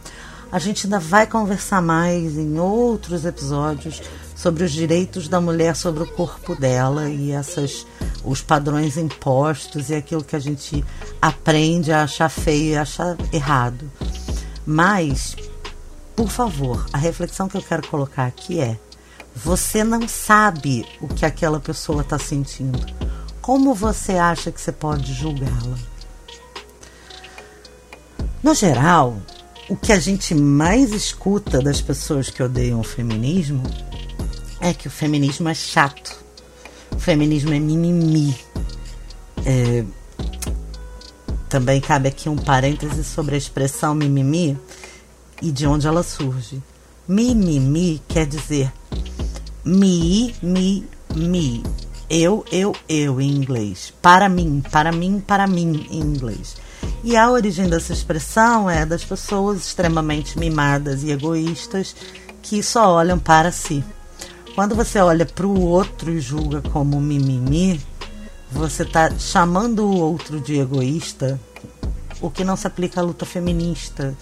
A 0.52 0.59
gente 0.59 0.87
ainda 0.87 0.99
vai 0.99 1.26
conversar 1.26 1.80
mais 1.80 2.37
em 2.37 2.59
outros 2.59 3.25
episódios 3.25 4.02
sobre 4.35 4.64
os 4.64 4.73
direitos 4.73 5.28
da 5.28 5.40
mulher 5.40 5.76
sobre 5.76 6.02
o 6.02 6.06
corpo 6.06 6.56
dela 6.56 7.09
e 7.09 7.30
essas 7.30 7.87
os 8.25 8.42
padrões 8.42 8.97
impostos 8.97 9.90
e 9.90 9.94
aquilo 9.94 10.25
que 10.25 10.37
a 10.37 10.40
gente 10.40 10.85
aprende 11.20 11.92
a 11.92 12.02
achar 12.02 12.28
feio 12.28 12.73
e 12.73 12.76
achar 12.76 13.16
errado. 13.32 13.90
Mas, 14.66 15.37
por 16.16 16.28
favor, 16.28 16.85
a 16.92 16.99
reflexão 16.99 17.49
que 17.49 17.56
eu 17.56 17.62
quero 17.62 17.87
colocar 17.88 18.26
aqui 18.26 18.61
é: 18.61 18.78
você 19.35 19.85
não 19.85 20.06
sabe 20.09 20.85
o 21.00 21.09
que 21.09 21.25
aquela 21.25 21.61
pessoa 21.61 22.02
está 22.02 22.18
sentindo. 22.18 22.78
Como 23.40 23.75
você 23.75 24.12
acha 24.12 24.52
que 24.52 24.61
você 24.61 24.73
pode 24.73 25.12
julgá-la? 25.12 25.78
No 28.42 28.54
geral, 28.54 29.18
o 29.68 29.76
que 29.76 29.92
a 29.92 29.99
gente 29.99 30.35
mais 30.35 30.92
escuta 30.92 31.61
das 31.61 31.80
pessoas 31.80 32.30
que 32.30 32.42
odeiam 32.42 32.80
o 32.80 32.85
feminismo 32.85 33.62
é 34.61 34.73
que 34.73 34.88
o 34.88 34.90
feminismo 34.90 35.49
é 35.49 35.54
chato. 35.54 36.16
O 36.90 36.99
feminismo 36.99 37.52
é 37.52 37.59
mimimi. 37.59 38.35
É... 39.44 39.85
Também 41.49 41.80
cabe 41.80 42.09
aqui 42.09 42.28
um 42.28 42.37
parêntese 42.37 43.04
sobre 43.04 43.35
a 43.35 43.38
expressão 43.38 43.94
mimimi 43.94 44.59
e 45.42 45.52
de 45.52 45.66
onde 45.66 45.87
ela 45.87 46.02
surge. 46.02 46.62
Mimimi 47.06 48.00
quer 48.09 48.26
dizer 48.26 48.73
me, 49.64 50.35
me, 50.42 50.88
me. 51.14 51.62
Eu, 52.09 52.44
eu, 52.50 52.75
eu 52.88 53.20
em 53.20 53.30
inglês. 53.30 53.92
Para 54.00 54.28
mim, 54.28 54.62
para 54.70 54.90
mim, 54.90 55.20
para 55.20 55.47
mim 55.47 55.87
em 55.90 56.00
inglês. 56.00 56.56
E 57.02 57.16
a 57.16 57.30
origem 57.30 57.66
dessa 57.66 57.95
expressão 57.95 58.69
é 58.69 58.85
das 58.85 59.02
pessoas 59.02 59.59
extremamente 59.62 60.38
mimadas 60.38 61.02
e 61.02 61.11
egoístas 61.11 61.97
que 62.42 62.62
só 62.62 62.92
olham 62.92 63.19
para 63.19 63.50
si. 63.50 63.83
Quando 64.54 64.75
você 64.75 64.99
olha 64.99 65.25
para 65.25 65.47
o 65.47 65.62
outro 65.62 66.11
e 66.11 66.21
julga 66.21 66.61
como 66.61 67.00
mimimi, 67.00 67.80
você 68.52 68.83
está 68.83 69.11
chamando 69.19 69.87
o 69.87 69.97
outro 69.97 70.40
de 70.40 70.59
egoísta, 70.59 71.40
o 72.21 72.30
que 72.30 72.45
não 72.45 72.57
se 72.57 72.66
aplica 72.66 73.00
à 73.00 73.04
luta 73.04 73.25
feminista, 73.25 74.14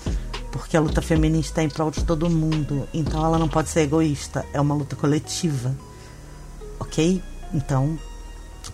porque 0.53 0.77
a 0.77 0.81
luta 0.81 1.03
feminista 1.03 1.61
é 1.61 1.65
em 1.65 1.69
prol 1.69 1.91
de 1.91 2.05
todo 2.05 2.31
mundo, 2.31 2.87
então 2.95 3.25
ela 3.25 3.39
não 3.39 3.49
pode 3.49 3.71
ser 3.71 3.81
egoísta, 3.81 4.47
é 4.53 4.61
uma 4.61 4.75
luta 4.75 4.95
coletiva, 4.95 5.75
ok? 6.79 7.21
Então, 7.53 7.99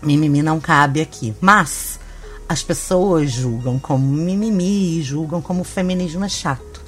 mimimi 0.03 0.43
não 0.43 0.61
cabe 0.61 1.01
aqui. 1.01 1.35
Mas 1.41 1.99
as 2.49 2.63
pessoas 2.63 3.31
julgam 3.31 3.79
como 3.79 4.07
mimimi 4.07 5.03
julgam 5.03 5.41
como 5.41 5.65
feminismo 5.65 6.25
é 6.25 6.29
chato. 6.29 6.83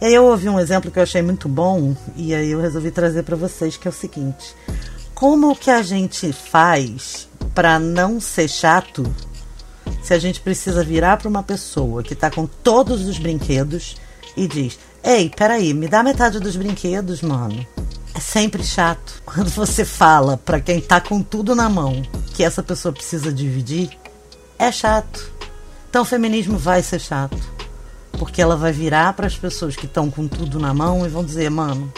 E 0.00 0.06
aí 0.06 0.14
eu 0.14 0.24
ouvi 0.24 0.48
um 0.48 0.58
exemplo 0.58 0.90
que 0.90 0.98
eu 0.98 1.02
achei 1.02 1.20
muito 1.20 1.48
bom 1.48 1.94
e 2.16 2.34
aí 2.34 2.50
eu 2.50 2.60
resolvi 2.60 2.90
trazer 2.90 3.22
para 3.22 3.36
vocês, 3.36 3.76
que 3.76 3.86
é 3.86 3.90
o 3.90 3.94
seguinte: 3.94 4.54
como 5.14 5.54
que 5.54 5.70
a 5.70 5.82
gente 5.82 6.32
faz 6.32 7.28
para 7.54 7.78
não 7.78 8.20
ser 8.20 8.48
chato 8.48 9.04
se 10.02 10.14
a 10.14 10.18
gente 10.18 10.40
precisa 10.40 10.82
virar 10.82 11.18
para 11.18 11.28
uma 11.28 11.42
pessoa 11.42 12.02
que 12.02 12.14
está 12.14 12.30
com 12.30 12.46
todos 12.46 13.06
os 13.06 13.18
brinquedos 13.18 13.96
e 14.34 14.48
diz: 14.48 14.78
"Ei, 15.04 15.28
peraí, 15.28 15.74
me 15.74 15.88
dá 15.88 16.02
metade 16.02 16.40
dos 16.40 16.56
brinquedos, 16.56 17.20
mano". 17.20 17.66
É 18.14 18.20
sempre 18.20 18.64
chato 18.64 19.20
quando 19.24 19.50
você 19.50 19.84
fala 19.84 20.36
para 20.38 20.60
quem 20.60 20.78
está 20.78 21.00
com 21.00 21.22
tudo 21.22 21.54
na 21.54 21.68
mão 21.68 22.02
que 22.34 22.42
essa 22.42 22.62
pessoa 22.62 22.92
precisa 22.92 23.30
dividir. 23.30 23.99
É 24.60 24.70
chato. 24.70 25.32
Então 25.88 26.02
o 26.02 26.04
feminismo 26.04 26.58
vai 26.58 26.82
ser 26.82 27.00
chato. 27.00 27.38
Porque 28.12 28.42
ela 28.42 28.56
vai 28.56 28.70
virar 28.70 29.14
para 29.14 29.26
as 29.26 29.34
pessoas 29.34 29.74
que 29.74 29.86
estão 29.86 30.10
com 30.10 30.28
tudo 30.28 30.58
na 30.58 30.74
mão 30.74 31.06
e 31.06 31.08
vão 31.08 31.24
dizer: 31.24 31.48
mano, 31.48 31.90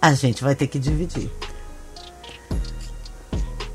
a 0.00 0.12
gente 0.12 0.44
vai 0.44 0.54
ter 0.54 0.66
que 0.66 0.78
dividir. 0.78 1.30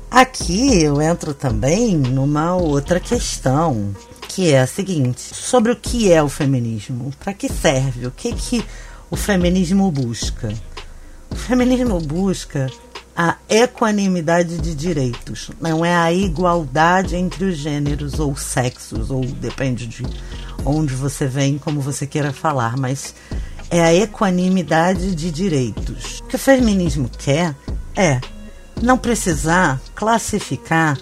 Aqui 0.08 0.80
eu 0.80 1.02
entro 1.02 1.34
também 1.34 1.96
numa 1.96 2.54
outra 2.54 3.00
questão, 3.00 3.92
que 4.28 4.52
é 4.52 4.60
a 4.60 4.66
seguinte: 4.68 5.20
sobre 5.20 5.72
o 5.72 5.76
que 5.76 6.12
é 6.12 6.22
o 6.22 6.28
feminismo, 6.28 7.12
para 7.18 7.34
que 7.34 7.48
serve, 7.48 8.06
o 8.06 8.12
que 8.12 8.32
que 8.32 8.64
o 9.10 9.16
feminismo 9.16 9.90
busca? 9.90 10.54
O 11.32 11.34
feminismo 11.34 11.98
busca 12.00 12.70
a 13.16 13.36
equanimidade 13.48 14.58
de 14.58 14.74
direitos, 14.74 15.50
não 15.60 15.84
é 15.84 15.94
a 15.94 16.12
igualdade 16.12 17.14
entre 17.14 17.44
os 17.44 17.56
gêneros 17.56 18.18
ou 18.18 18.36
sexos, 18.36 19.10
ou 19.10 19.24
depende 19.24 19.86
de 19.86 20.04
onde 20.64 20.94
você 20.94 21.26
vem, 21.26 21.56
como 21.56 21.80
você 21.80 22.06
queira 22.06 22.32
falar, 22.32 22.76
mas 22.76 23.14
é 23.70 23.80
a 23.80 23.94
equanimidade 23.94 25.14
de 25.14 25.30
direitos. 25.30 26.20
O 26.20 26.24
que 26.24 26.36
o 26.36 26.38
feminismo 26.38 27.08
quer 27.08 27.54
é 27.94 28.20
não 28.82 28.98
precisar 28.98 29.80
classificar 29.94 30.98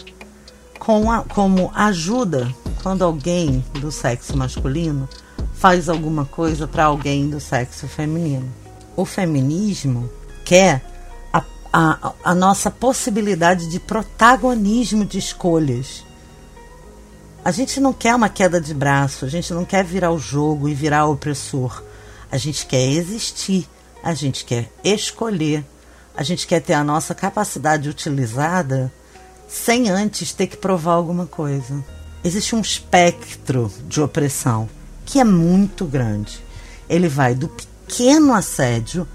com 0.78 1.10
a, 1.10 1.22
como 1.22 1.70
ajuda 1.74 2.52
quando 2.82 3.02
alguém 3.02 3.64
do 3.80 3.90
sexo 3.90 4.36
masculino 4.36 5.08
faz 5.54 5.88
alguma 5.88 6.24
coisa 6.24 6.66
para 6.66 6.84
alguém 6.84 7.30
do 7.30 7.40
sexo 7.40 7.86
feminino. 7.86 8.52
O 8.96 9.04
feminismo 9.04 10.10
quer 10.44 10.91
a, 11.72 12.12
a, 12.22 12.34
nossa 12.34 12.70
possibilidade 12.70 13.68
de 13.68 13.80
protagonismo 13.80 15.04
de 15.04 15.18
escolhas 15.18 16.04
a 17.44 17.50
gente 17.50 17.80
não 17.80 17.92
quer 17.92 18.14
uma 18.14 18.28
queda 18.28 18.60
de 18.60 18.72
braço, 18.72 19.24
a 19.24 19.28
gente 19.28 19.52
não 19.52 19.64
quer 19.64 19.84
virar 19.84 20.12
o 20.12 20.18
jogo 20.18 20.68
e 20.68 20.74
virar 20.74 21.06
o 21.06 21.12
opressor. 21.12 21.82
A 22.30 22.36
gente 22.36 22.64
quer 22.66 22.86
existir, 22.86 23.68
a 24.00 24.14
gente 24.14 24.44
quer 24.44 24.70
escolher, 24.84 25.64
a 26.16 26.22
gente 26.22 26.46
quer 26.46 26.60
ter 26.60 26.74
a 26.74 26.84
nossa 26.84 27.16
capacidade 27.16 27.88
utilizada 27.88 28.92
sem 29.48 29.90
antes 29.90 30.32
ter 30.32 30.46
que 30.46 30.56
provar 30.56 30.92
alguma 30.92 31.26
coisa. 31.26 31.84
existe 32.22 32.54
um 32.54 32.60
espectro 32.60 33.70
de 33.88 34.00
opressão 34.00 34.68
que 35.04 35.18
é 35.18 35.24
muito 35.24 35.84
grande. 35.84 36.40
Ele 36.88 37.08
vai 37.08 37.34
do 37.34 37.48
pequeno 37.48 38.32
assédio, 38.32 39.06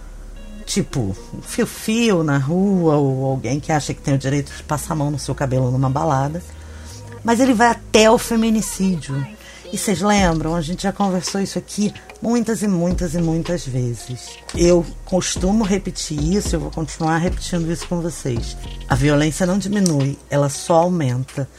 tipo 0.67 1.15
fio-fio 1.41 2.23
na 2.23 2.37
rua, 2.37 2.97
ou 2.97 3.25
alguém 3.25 3.59
que 3.59 3.71
acha 3.71 3.93
que 3.93 4.01
tem 4.01 4.13
o 4.13 4.17
direito 4.17 4.53
de 4.55 4.61
passar 4.63 4.93
a 4.93 4.97
mão 4.97 5.09
no 5.09 5.17
seu 5.17 5.33
cabelo 5.33 5.71
numa 5.71 5.89
balada, 5.89 6.43
mas 7.23 7.39
ele 7.39 7.53
vai 7.53 7.69
até 7.69 8.11
o 8.11 8.17
feminicídio. 8.17 9.25
E 9.71 9.77
vocês 9.77 10.01
lembram? 10.01 10.55
A 10.55 10.61
gente 10.61 10.83
já 10.83 10.91
conversou 10.91 11.41
isso 11.41 11.57
aqui 11.57 11.93
muitas 12.21 12.61
e 12.63 12.67
muitas 12.67 13.15
e 13.15 13.17
muitas 13.17 13.65
vezes. 13.65 14.37
Eu 14.55 14.85
costumo 15.05 15.63
repetir 15.63 16.21
isso, 16.21 16.55
eu 16.55 16.59
vou 16.59 16.71
continuar 16.71 17.17
repetindo 17.17 17.71
isso 17.71 17.87
com 17.87 18.01
vocês. 18.01 18.55
A 18.87 18.95
violência 18.95 19.45
não 19.45 19.57
diminui, 19.57 20.17
ela 20.29 20.49
só 20.49 20.75
aumenta. 20.75 21.49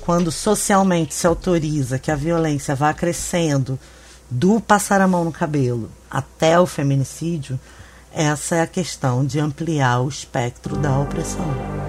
Quando 0.00 0.32
socialmente 0.32 1.14
se 1.14 1.26
autoriza 1.26 1.98
que 1.98 2.10
a 2.10 2.16
violência 2.16 2.74
vá 2.74 2.94
crescendo 2.94 3.78
do 4.30 4.60
passar 4.60 5.00
a 5.00 5.08
mão 5.08 5.24
no 5.24 5.32
cabelo 5.32 5.90
até 6.10 6.58
o 6.58 6.66
feminicídio, 6.66 7.58
essa 8.12 8.56
é 8.56 8.60
a 8.60 8.66
questão 8.66 9.24
de 9.24 9.38
ampliar 9.38 10.00
o 10.00 10.08
espectro 10.08 10.76
da 10.76 10.98
opressão. 10.98 11.87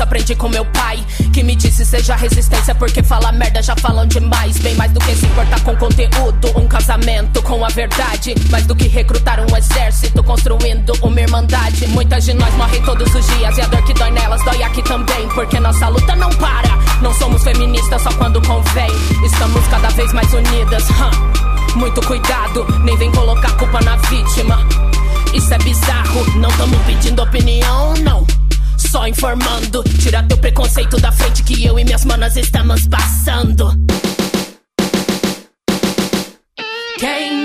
Compromisso, 0.00 0.02
aprendi 0.02 0.34
com 0.34 0.48
meu 0.48 0.64
pai. 0.66 1.04
Que 1.32 1.42
me 1.42 1.54
disse 1.54 1.84
seja 1.84 2.16
resistência, 2.16 2.74
porque 2.74 3.02
fala 3.02 3.32
merda 3.32 3.62
já 3.62 3.74
falam 3.76 4.06
demais. 4.06 4.58
Bem 4.58 4.74
mais 4.74 4.92
do 4.92 5.00
que 5.00 5.14
se 5.14 5.26
importar 5.26 5.60
com 5.62 5.76
conteúdo, 5.76 6.58
um 6.58 6.66
casamento 6.66 7.42
com 7.42 7.64
a 7.64 7.68
verdade. 7.68 8.34
Mais 8.50 8.66
do 8.66 8.74
que 8.74 8.88
recrutar 8.88 9.40
um 9.40 9.56
exército, 9.56 10.22
construindo 10.22 10.92
uma 11.02 11.20
irmandade. 11.20 11.86
Muitas 11.88 12.24
de 12.24 12.34
nós 12.34 12.52
morrem 12.54 12.82
todos 12.82 13.14
os 13.14 13.26
dias 13.26 13.56
e 13.58 13.60
a 13.60 13.66
dor 13.66 13.82
que 13.84 13.94
dói 13.94 14.10
nelas 14.10 14.42
dói 14.44 14.62
aqui 14.62 14.82
também. 14.82 15.28
Porque 15.34 15.60
nossa 15.60 15.88
luta 15.88 16.16
não 16.16 16.30
para. 16.30 16.78
Não 17.02 17.12
somos 17.14 17.42
feministas 17.42 18.02
só 18.02 18.12
quando 18.12 18.40
convém. 18.42 18.90
Estamos 19.24 19.66
cada 19.68 19.88
vez 19.90 20.12
mais 20.12 20.32
unidas. 20.32 20.84
Huh? 20.90 21.78
Muito 21.78 22.00
cuidado, 22.02 22.66
nem 22.82 22.96
vem 22.96 23.12
colocar 23.12 23.52
culpa 23.56 23.80
na 23.82 23.96
vítima. 23.96 24.58
Isso 25.32 25.54
é 25.54 25.58
bizarro, 25.58 26.38
não 26.40 26.50
tamo 26.50 26.76
pedindo 26.80 27.22
opinião, 27.22 27.94
não 28.02 28.39
só 28.90 29.06
informando. 29.06 29.84
Tira 30.00 30.22
teu 30.24 30.36
preconceito 30.38 31.00
da 31.00 31.12
frente 31.12 31.44
que 31.44 31.64
eu 31.64 31.78
e 31.78 31.84
minhas 31.84 32.04
manas 32.04 32.36
estamos 32.36 32.88
passando. 32.88 33.70
Quem 36.98 37.39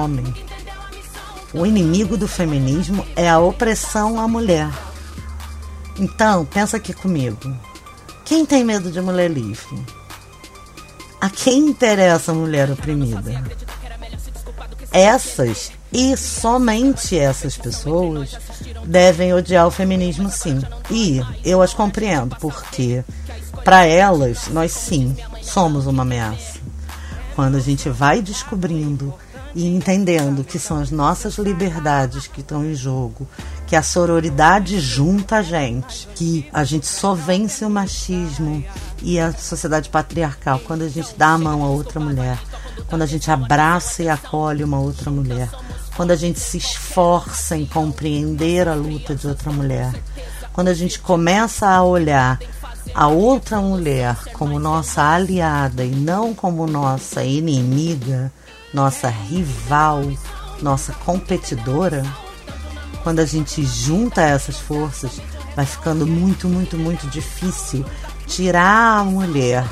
homem. 0.00 0.34
O 1.52 1.66
inimigo 1.66 2.16
do 2.16 2.28
feminismo 2.28 3.04
é 3.16 3.28
a 3.28 3.38
opressão 3.38 4.20
à 4.20 4.26
mulher. 4.26 4.70
Então, 5.98 6.44
pensa 6.44 6.76
aqui 6.76 6.92
comigo. 6.92 7.54
Quem 8.24 8.46
tem 8.46 8.64
medo 8.64 8.90
de 8.90 9.00
mulher 9.00 9.30
livre? 9.30 9.84
A 11.20 11.28
quem 11.28 11.66
interessa 11.68 12.30
a 12.30 12.34
mulher 12.34 12.70
oprimida? 12.70 13.44
Essas 14.92 15.72
e 15.92 16.16
somente 16.16 17.18
essas 17.18 17.56
pessoas 17.56 18.38
devem 18.84 19.34
odiar 19.34 19.66
o 19.66 19.70
feminismo, 19.70 20.30
sim. 20.30 20.62
E 20.88 21.20
eu 21.44 21.60
as 21.60 21.74
compreendo, 21.74 22.36
porque 22.36 23.04
para 23.64 23.84
elas, 23.84 24.48
nós 24.48 24.72
sim 24.72 25.16
somos 25.42 25.86
uma 25.86 26.02
ameaça 26.02 26.60
quando 27.34 27.56
a 27.56 27.60
gente 27.60 27.88
vai 27.88 28.20
descobrindo 28.20 29.14
e 29.54 29.66
entendendo 29.66 30.44
que 30.44 30.58
são 30.58 30.80
as 30.80 30.90
nossas 30.90 31.36
liberdades 31.38 32.26
que 32.26 32.40
estão 32.40 32.64
em 32.64 32.74
jogo, 32.74 33.26
que 33.66 33.74
a 33.74 33.82
sororidade 33.82 34.80
junta 34.80 35.36
a 35.36 35.42
gente, 35.42 36.08
que 36.14 36.48
a 36.52 36.64
gente 36.64 36.86
só 36.86 37.14
vence 37.14 37.64
o 37.64 37.70
machismo 37.70 38.64
e 39.02 39.18
a 39.18 39.32
sociedade 39.32 39.88
patriarcal 39.88 40.60
quando 40.60 40.82
a 40.82 40.88
gente 40.88 41.14
dá 41.16 41.28
a 41.28 41.38
mão 41.38 41.64
a 41.64 41.68
outra 41.68 41.98
mulher, 41.98 42.38
quando 42.88 43.02
a 43.02 43.06
gente 43.06 43.30
abraça 43.30 44.02
e 44.02 44.08
acolhe 44.08 44.64
uma 44.64 44.78
outra 44.78 45.10
mulher, 45.10 45.48
quando 45.96 46.12
a 46.12 46.16
gente 46.16 46.40
se 46.40 46.58
esforça 46.58 47.56
em 47.56 47.66
compreender 47.66 48.68
a 48.68 48.74
luta 48.74 49.14
de 49.14 49.26
outra 49.26 49.52
mulher, 49.52 49.92
quando 50.52 50.68
a 50.68 50.74
gente 50.74 50.98
começa 50.98 51.68
a 51.68 51.82
olhar 51.82 52.38
a 52.94 53.08
outra 53.08 53.60
mulher 53.60 54.16
como 54.32 54.58
nossa 54.58 55.02
aliada 55.02 55.84
e 55.84 55.90
não 55.90 56.34
como 56.34 56.66
nossa 56.66 57.22
inimiga, 57.22 58.32
nossa 58.72 59.08
rival, 59.08 60.02
nossa 60.62 60.92
competidora, 60.92 62.02
quando 63.02 63.20
a 63.20 63.26
gente 63.26 63.64
junta 63.64 64.22
essas 64.22 64.58
forças, 64.58 65.20
vai 65.56 65.66
ficando 65.66 66.06
muito, 66.06 66.48
muito, 66.48 66.76
muito 66.76 67.06
difícil 67.08 67.84
tirar 68.26 69.00
a 69.00 69.04
mulher 69.04 69.64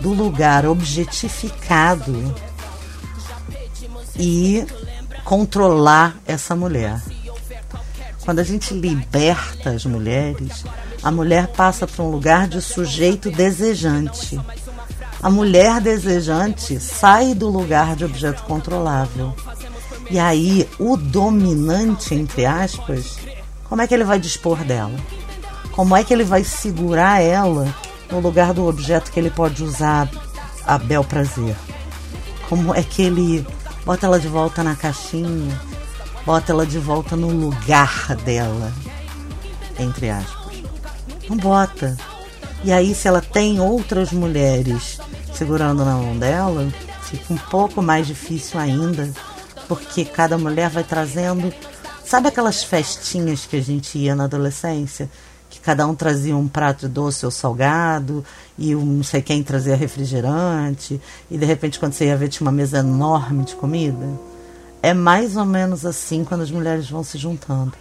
do 0.00 0.12
lugar 0.12 0.66
objetificado 0.66 2.34
e 4.18 4.66
controlar 5.24 6.16
essa 6.26 6.56
mulher. 6.56 7.00
Quando 8.24 8.38
a 8.38 8.44
gente 8.44 8.74
liberta 8.74 9.70
as 9.70 9.84
mulheres, 9.84 10.64
a 11.02 11.10
mulher 11.10 11.48
passa 11.48 11.86
para 11.86 12.04
um 12.04 12.10
lugar 12.10 12.46
de 12.46 12.60
sujeito 12.60 13.30
desejante. 13.30 14.40
A 15.22 15.28
mulher 15.28 15.80
desejante 15.80 16.80
sai 16.80 17.34
do 17.34 17.48
lugar 17.48 17.94
de 17.94 18.04
objeto 18.04 18.42
controlável. 18.44 19.34
E 20.10 20.18
aí, 20.18 20.68
o 20.78 20.96
dominante, 20.96 22.14
entre 22.14 22.46
aspas, 22.46 23.18
como 23.68 23.82
é 23.82 23.86
que 23.86 23.94
ele 23.94 24.04
vai 24.04 24.18
dispor 24.18 24.64
dela? 24.64 24.98
Como 25.72 25.94
é 25.94 26.02
que 26.02 26.12
ele 26.12 26.24
vai 26.24 26.42
segurar 26.42 27.20
ela 27.20 27.72
no 28.10 28.18
lugar 28.18 28.54
do 28.54 28.66
objeto 28.66 29.12
que 29.12 29.20
ele 29.20 29.30
pode 29.30 29.62
usar 29.62 30.10
a 30.66 30.78
bel 30.78 31.04
prazer? 31.04 31.54
Como 32.48 32.74
é 32.74 32.82
que 32.82 33.02
ele 33.02 33.46
bota 33.84 34.06
ela 34.06 34.18
de 34.18 34.26
volta 34.26 34.62
na 34.64 34.74
caixinha, 34.74 35.60
bota 36.24 36.50
ela 36.50 36.66
de 36.66 36.78
volta 36.78 37.14
no 37.14 37.28
lugar 37.28 38.16
dela, 38.24 38.72
entre 39.78 40.10
aspas? 40.10 40.62
Não 41.28 41.36
bota. 41.36 41.96
E 42.62 42.72
aí, 42.72 42.94
se 42.94 43.08
ela 43.08 43.22
tem 43.22 43.58
outras 43.58 44.12
mulheres 44.12 45.00
segurando 45.32 45.84
na 45.84 45.94
mão 45.94 46.18
dela, 46.18 46.68
fica 47.04 47.32
um 47.32 47.38
pouco 47.38 47.80
mais 47.80 48.06
difícil 48.06 48.60
ainda, 48.60 49.10
porque 49.66 50.04
cada 50.04 50.36
mulher 50.36 50.68
vai 50.68 50.84
trazendo. 50.84 51.52
Sabe 52.04 52.28
aquelas 52.28 52.62
festinhas 52.62 53.46
que 53.46 53.56
a 53.56 53.62
gente 53.62 53.96
ia 53.96 54.14
na 54.14 54.24
adolescência? 54.24 55.08
Que 55.48 55.58
cada 55.58 55.86
um 55.86 55.94
trazia 55.94 56.36
um 56.36 56.46
prato 56.46 56.86
doce 56.86 57.24
ou 57.24 57.30
salgado, 57.32 58.22
e 58.58 58.76
um 58.76 58.84
não 58.84 59.02
sei 59.02 59.22
quem 59.22 59.42
trazia 59.42 59.74
refrigerante, 59.74 61.00
e 61.30 61.38
de 61.38 61.46
repente, 61.46 61.78
quando 61.78 61.94
você 61.94 62.06
ia 62.06 62.16
ver, 62.16 62.28
tinha 62.28 62.46
uma 62.46 62.52
mesa 62.52 62.78
enorme 62.78 63.44
de 63.44 63.54
comida? 63.56 64.06
É 64.82 64.92
mais 64.92 65.36
ou 65.36 65.46
menos 65.46 65.86
assim 65.86 66.24
quando 66.24 66.42
as 66.42 66.50
mulheres 66.50 66.90
vão 66.90 67.02
se 67.02 67.16
juntando. 67.16 67.72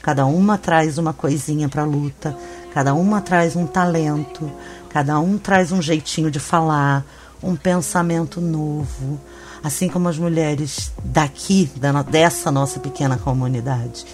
Cada 0.00 0.24
uma 0.26 0.56
traz 0.56 0.96
uma 0.96 1.12
coisinha 1.12 1.68
para 1.68 1.82
a 1.82 1.86
luta, 1.86 2.36
Cada 2.72 2.94
uma 2.94 3.20
traz 3.20 3.56
um 3.56 3.66
talento, 3.66 4.50
cada 4.88 5.18
um 5.18 5.38
traz 5.38 5.72
um 5.72 5.80
jeitinho 5.80 6.30
de 6.30 6.38
falar, 6.38 7.04
um 7.42 7.56
pensamento 7.56 8.40
novo, 8.40 9.20
assim 9.62 9.88
como 9.88 10.08
as 10.08 10.18
mulheres 10.18 10.92
daqui, 11.02 11.70
dessa 12.10 12.50
nossa 12.50 12.78
pequena 12.80 13.16
comunidade. 13.16 14.04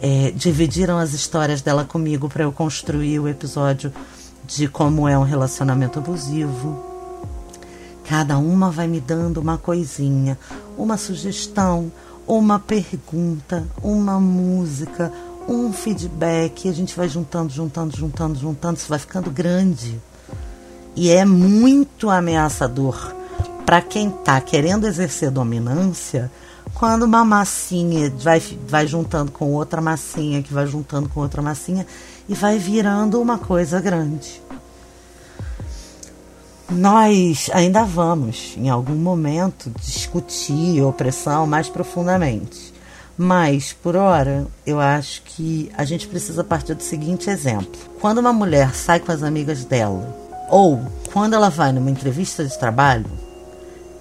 É, 0.00 0.32
dividiram 0.34 0.98
as 0.98 1.12
histórias 1.12 1.62
dela 1.62 1.84
comigo 1.84 2.28
para 2.28 2.42
eu 2.42 2.50
construir 2.50 3.20
o 3.20 3.28
episódio 3.28 3.92
de 4.44 4.66
como 4.66 5.08
é 5.08 5.16
um 5.16 5.22
relacionamento 5.22 6.00
abusivo. 6.00 6.84
Cada 8.08 8.36
uma 8.36 8.70
vai 8.70 8.88
me 8.88 9.00
dando 9.00 9.38
uma 9.38 9.56
coisinha, 9.56 10.36
uma 10.76 10.96
sugestão, 10.96 11.90
uma 12.26 12.58
pergunta, 12.58 13.64
uma 13.82 14.18
música, 14.18 15.12
um 15.48 15.72
feedback, 15.72 16.68
a 16.68 16.72
gente 16.72 16.96
vai 16.96 17.08
juntando, 17.08 17.52
juntando, 17.52 17.96
juntando, 17.96 18.38
juntando, 18.38 18.78
isso 18.78 18.88
vai 18.88 18.98
ficando 18.98 19.30
grande. 19.30 20.00
E 20.94 21.10
é 21.10 21.24
muito 21.24 22.10
ameaçador 22.10 23.14
para 23.64 23.80
quem 23.80 24.10
tá 24.10 24.40
querendo 24.40 24.86
exercer 24.86 25.30
dominância, 25.30 26.30
quando 26.74 27.04
uma 27.04 27.24
massinha 27.24 28.12
vai, 28.18 28.40
vai 28.68 28.86
juntando 28.86 29.30
com 29.30 29.52
outra 29.52 29.80
massinha, 29.80 30.42
que 30.42 30.52
vai 30.52 30.66
juntando 30.66 31.08
com 31.08 31.20
outra 31.20 31.40
massinha 31.40 31.86
e 32.28 32.34
vai 32.34 32.58
virando 32.58 33.20
uma 33.20 33.38
coisa 33.38 33.80
grande. 33.80 34.42
Nós 36.70 37.50
ainda 37.52 37.84
vamos, 37.84 38.54
em 38.56 38.70
algum 38.70 38.94
momento, 38.94 39.70
discutir 39.80 40.82
opressão 40.82 41.46
mais 41.46 41.68
profundamente. 41.68 42.71
Mas, 43.22 43.72
por 43.72 43.94
hora, 43.94 44.48
eu 44.66 44.80
acho 44.80 45.22
que 45.22 45.70
a 45.78 45.84
gente 45.84 46.08
precisa 46.08 46.42
partir 46.42 46.74
do 46.74 46.82
seguinte 46.82 47.30
exemplo: 47.30 47.70
quando 48.00 48.18
uma 48.18 48.32
mulher 48.32 48.74
sai 48.74 48.98
com 48.98 49.12
as 49.12 49.22
amigas 49.22 49.64
dela, 49.64 50.12
ou 50.50 50.82
quando 51.12 51.34
ela 51.34 51.48
vai 51.48 51.70
numa 51.70 51.88
entrevista 51.88 52.44
de 52.44 52.58
trabalho, 52.58 53.06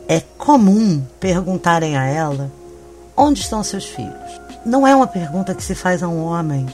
é 0.07 0.21
comum 0.39 1.05
perguntarem 1.19 1.95
a 1.95 2.07
ela 2.07 2.51
onde 3.15 3.41
estão 3.41 3.63
seus 3.63 3.85
filhos. 3.85 4.41
Não 4.65 4.87
é 4.87 4.95
uma 4.95 5.05
pergunta 5.05 5.53
que 5.53 5.63
se 5.63 5.75
faz 5.75 6.01
a 6.01 6.07
um 6.07 6.25
homem. 6.25 6.65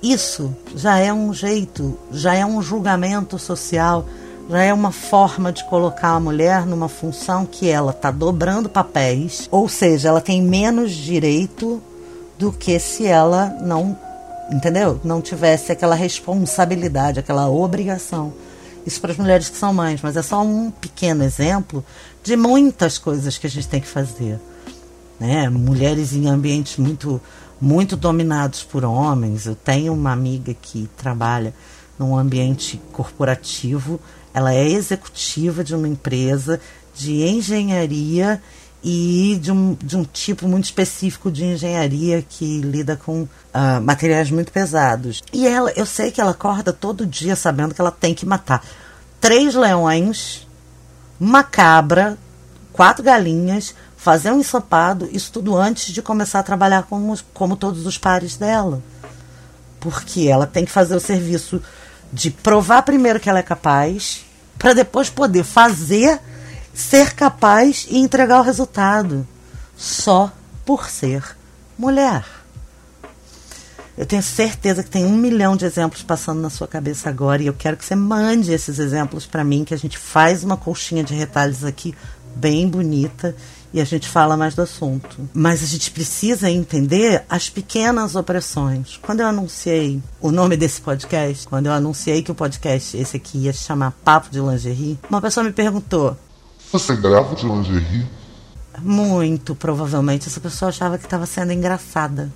Isso 0.00 0.56
já 0.76 0.98
é 0.98 1.12
um 1.12 1.34
jeito, 1.34 1.98
já 2.12 2.32
é 2.32 2.46
um 2.46 2.62
julgamento 2.62 3.40
social 3.40 4.06
já 4.48 4.62
é 4.62 4.72
uma 4.72 4.92
forma 4.92 5.52
de 5.52 5.64
colocar 5.64 6.10
a 6.10 6.20
mulher 6.20 6.66
numa 6.66 6.88
função 6.88 7.46
que 7.46 7.68
ela 7.68 7.90
está 7.90 8.10
dobrando 8.10 8.68
papéis, 8.68 9.48
ou 9.50 9.68
seja, 9.68 10.08
ela 10.08 10.20
tem 10.20 10.42
menos 10.42 10.92
direito 10.92 11.82
do 12.38 12.52
que 12.52 12.78
se 12.78 13.06
ela 13.06 13.46
não, 13.60 13.96
entendeu? 14.50 15.00
Não 15.04 15.20
tivesse 15.20 15.72
aquela 15.72 15.94
responsabilidade, 15.94 17.20
aquela 17.20 17.48
obrigação. 17.48 18.32
Isso 18.84 19.00
para 19.00 19.12
as 19.12 19.18
mulheres 19.18 19.48
que 19.48 19.56
são 19.56 19.72
mães, 19.72 20.00
mas 20.02 20.16
é 20.16 20.22
só 20.22 20.42
um 20.42 20.70
pequeno 20.70 21.22
exemplo 21.22 21.84
de 22.22 22.36
muitas 22.36 22.98
coisas 22.98 23.38
que 23.38 23.46
a 23.46 23.50
gente 23.50 23.68
tem 23.68 23.80
que 23.80 23.86
fazer. 23.86 24.40
Né? 25.20 25.48
Mulheres 25.48 26.12
em 26.12 26.26
ambientes 26.28 26.78
muito, 26.78 27.20
muito 27.60 27.96
dominados 27.96 28.64
por 28.64 28.84
homens. 28.84 29.46
Eu 29.46 29.54
tenho 29.54 29.92
uma 29.92 30.10
amiga 30.10 30.52
que 30.52 30.90
trabalha 30.96 31.54
num 31.96 32.16
ambiente 32.16 32.80
corporativo 32.92 34.00
ela 34.34 34.54
é 34.54 34.68
executiva 34.68 35.62
de 35.62 35.74
uma 35.74 35.88
empresa 35.88 36.60
de 36.94 37.22
engenharia 37.22 38.42
e 38.82 39.38
de 39.40 39.52
um, 39.52 39.76
de 39.80 39.96
um 39.96 40.04
tipo 40.04 40.48
muito 40.48 40.64
específico 40.64 41.30
de 41.30 41.44
engenharia 41.44 42.22
que 42.22 42.60
lida 42.60 42.96
com 42.96 43.22
uh, 43.22 43.80
materiais 43.80 44.30
muito 44.30 44.50
pesados. 44.50 45.22
E 45.32 45.46
ela, 45.46 45.70
eu 45.76 45.86
sei 45.86 46.10
que 46.10 46.20
ela 46.20 46.32
acorda 46.32 46.72
todo 46.72 47.06
dia 47.06 47.36
sabendo 47.36 47.74
que 47.74 47.80
ela 47.80 47.92
tem 47.92 48.12
que 48.12 48.26
matar 48.26 48.64
três 49.20 49.54
leões, 49.54 50.48
uma 51.20 51.44
cabra, 51.44 52.18
quatro 52.72 53.04
galinhas, 53.04 53.72
fazer 53.96 54.32
um 54.32 54.40
ensopado, 54.40 55.08
isso 55.12 55.30
tudo 55.30 55.56
antes 55.56 55.94
de 55.94 56.02
começar 56.02 56.40
a 56.40 56.42
trabalhar 56.42 56.82
como, 56.82 57.16
como 57.32 57.56
todos 57.56 57.86
os 57.86 57.96
pares 57.96 58.36
dela. 58.36 58.82
Porque 59.78 60.26
ela 60.28 60.46
tem 60.46 60.64
que 60.64 60.72
fazer 60.72 60.96
o 60.96 61.00
serviço 61.00 61.62
de 62.12 62.30
provar 62.30 62.82
primeiro 62.82 63.18
que 63.18 63.30
ela 63.30 63.38
é 63.38 63.42
capaz, 63.42 64.24
para 64.58 64.74
depois 64.74 65.08
poder 65.08 65.44
fazer, 65.44 66.20
ser 66.74 67.14
capaz 67.14 67.86
e 67.88 67.98
entregar 67.98 68.40
o 68.40 68.44
resultado. 68.44 69.26
Só 69.76 70.30
por 70.64 70.88
ser 70.88 71.36
mulher. 71.78 72.24
Eu 73.96 74.06
tenho 74.06 74.22
certeza 74.22 74.82
que 74.82 74.90
tem 74.90 75.04
um 75.04 75.16
milhão 75.16 75.56
de 75.56 75.64
exemplos 75.64 76.02
passando 76.02 76.40
na 76.40 76.48
sua 76.48 76.66
cabeça 76.66 77.10
agora 77.10 77.42
e 77.42 77.46
eu 77.46 77.54
quero 77.54 77.76
que 77.76 77.84
você 77.84 77.94
mande 77.94 78.52
esses 78.52 78.78
exemplos 78.78 79.26
para 79.26 79.44
mim, 79.44 79.64
que 79.64 79.74
a 79.74 79.78
gente 79.78 79.98
faz 79.98 80.42
uma 80.42 80.56
colchinha 80.56 81.04
de 81.04 81.14
retalhos 81.14 81.62
aqui 81.64 81.94
bem 82.34 82.68
bonita 82.68 83.36
e 83.72 83.80
a 83.80 83.84
gente 83.84 84.08
fala 84.08 84.36
mais 84.36 84.54
do 84.54 84.62
assunto. 84.62 85.28
Mas 85.32 85.62
a 85.62 85.66
gente 85.66 85.90
precisa 85.90 86.50
entender 86.50 87.24
as 87.28 87.48
pequenas 87.48 88.14
opressões. 88.14 88.98
Quando 89.00 89.20
eu 89.20 89.26
anunciei 89.26 90.02
o 90.20 90.30
nome 90.30 90.56
desse 90.56 90.80
podcast, 90.80 91.48
quando 91.48 91.66
eu 91.66 91.72
anunciei 91.72 92.22
que 92.22 92.30
o 92.30 92.34
podcast 92.34 92.96
esse 92.96 93.16
aqui 93.16 93.38
ia 93.38 93.52
se 93.52 93.64
chamar 93.64 93.92
Papo 94.04 94.30
de 94.30 94.40
Lingerie, 94.40 94.98
uma 95.08 95.20
pessoa 95.20 95.44
me 95.44 95.52
perguntou: 95.52 96.16
Você 96.70 96.94
grava 96.96 97.34
de 97.34 97.46
lingerie? 97.46 98.06
Muito 98.80 99.54
provavelmente 99.54 100.28
essa 100.28 100.40
pessoa 100.40 100.70
achava 100.70 100.98
que 100.98 101.04
estava 101.04 101.26
sendo 101.26 101.52
engraçada 101.52 102.32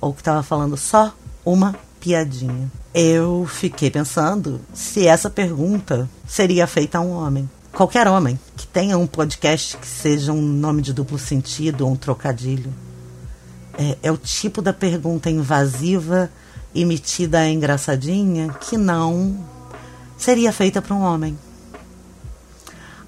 ou 0.00 0.12
que 0.12 0.20
estava 0.20 0.42
falando 0.42 0.76
só 0.76 1.12
uma 1.44 1.74
piadinha. 2.00 2.70
Eu 2.94 3.46
fiquei 3.48 3.90
pensando 3.90 4.60
se 4.74 5.06
essa 5.06 5.30
pergunta 5.30 6.08
seria 6.26 6.66
feita 6.66 6.98
a 6.98 7.00
um 7.00 7.12
homem 7.12 7.48
qualquer 7.72 8.06
homem 8.06 8.38
que 8.56 8.66
tenha 8.66 8.98
um 8.98 9.06
podcast 9.06 9.76
que 9.76 9.86
seja 9.86 10.32
um 10.32 10.42
nome 10.42 10.82
de 10.82 10.92
duplo 10.92 11.18
sentido 11.18 11.86
ou 11.86 11.92
um 11.92 11.96
trocadilho. 11.96 12.72
É, 13.78 13.98
é 14.02 14.12
o 14.12 14.16
tipo 14.16 14.60
da 14.60 14.72
pergunta 14.72 15.30
invasiva 15.30 16.30
e 16.74 16.84
metida 16.84 17.48
engraçadinha 17.48 18.50
que 18.60 18.76
não 18.76 19.36
seria 20.16 20.52
feita 20.52 20.82
para 20.82 20.94
um 20.94 21.02
homem. 21.02 21.38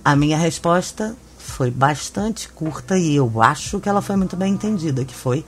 A 0.04 0.16
minha 0.16 0.36
resposta 0.36 1.14
foi 1.38 1.70
bastante 1.70 2.48
curta 2.48 2.98
e 2.98 3.14
eu 3.14 3.42
acho 3.42 3.78
que 3.80 3.88
ela 3.88 4.02
foi 4.02 4.16
muito 4.16 4.36
bem 4.36 4.54
entendida, 4.54 5.04
que 5.04 5.14
foi 5.14 5.44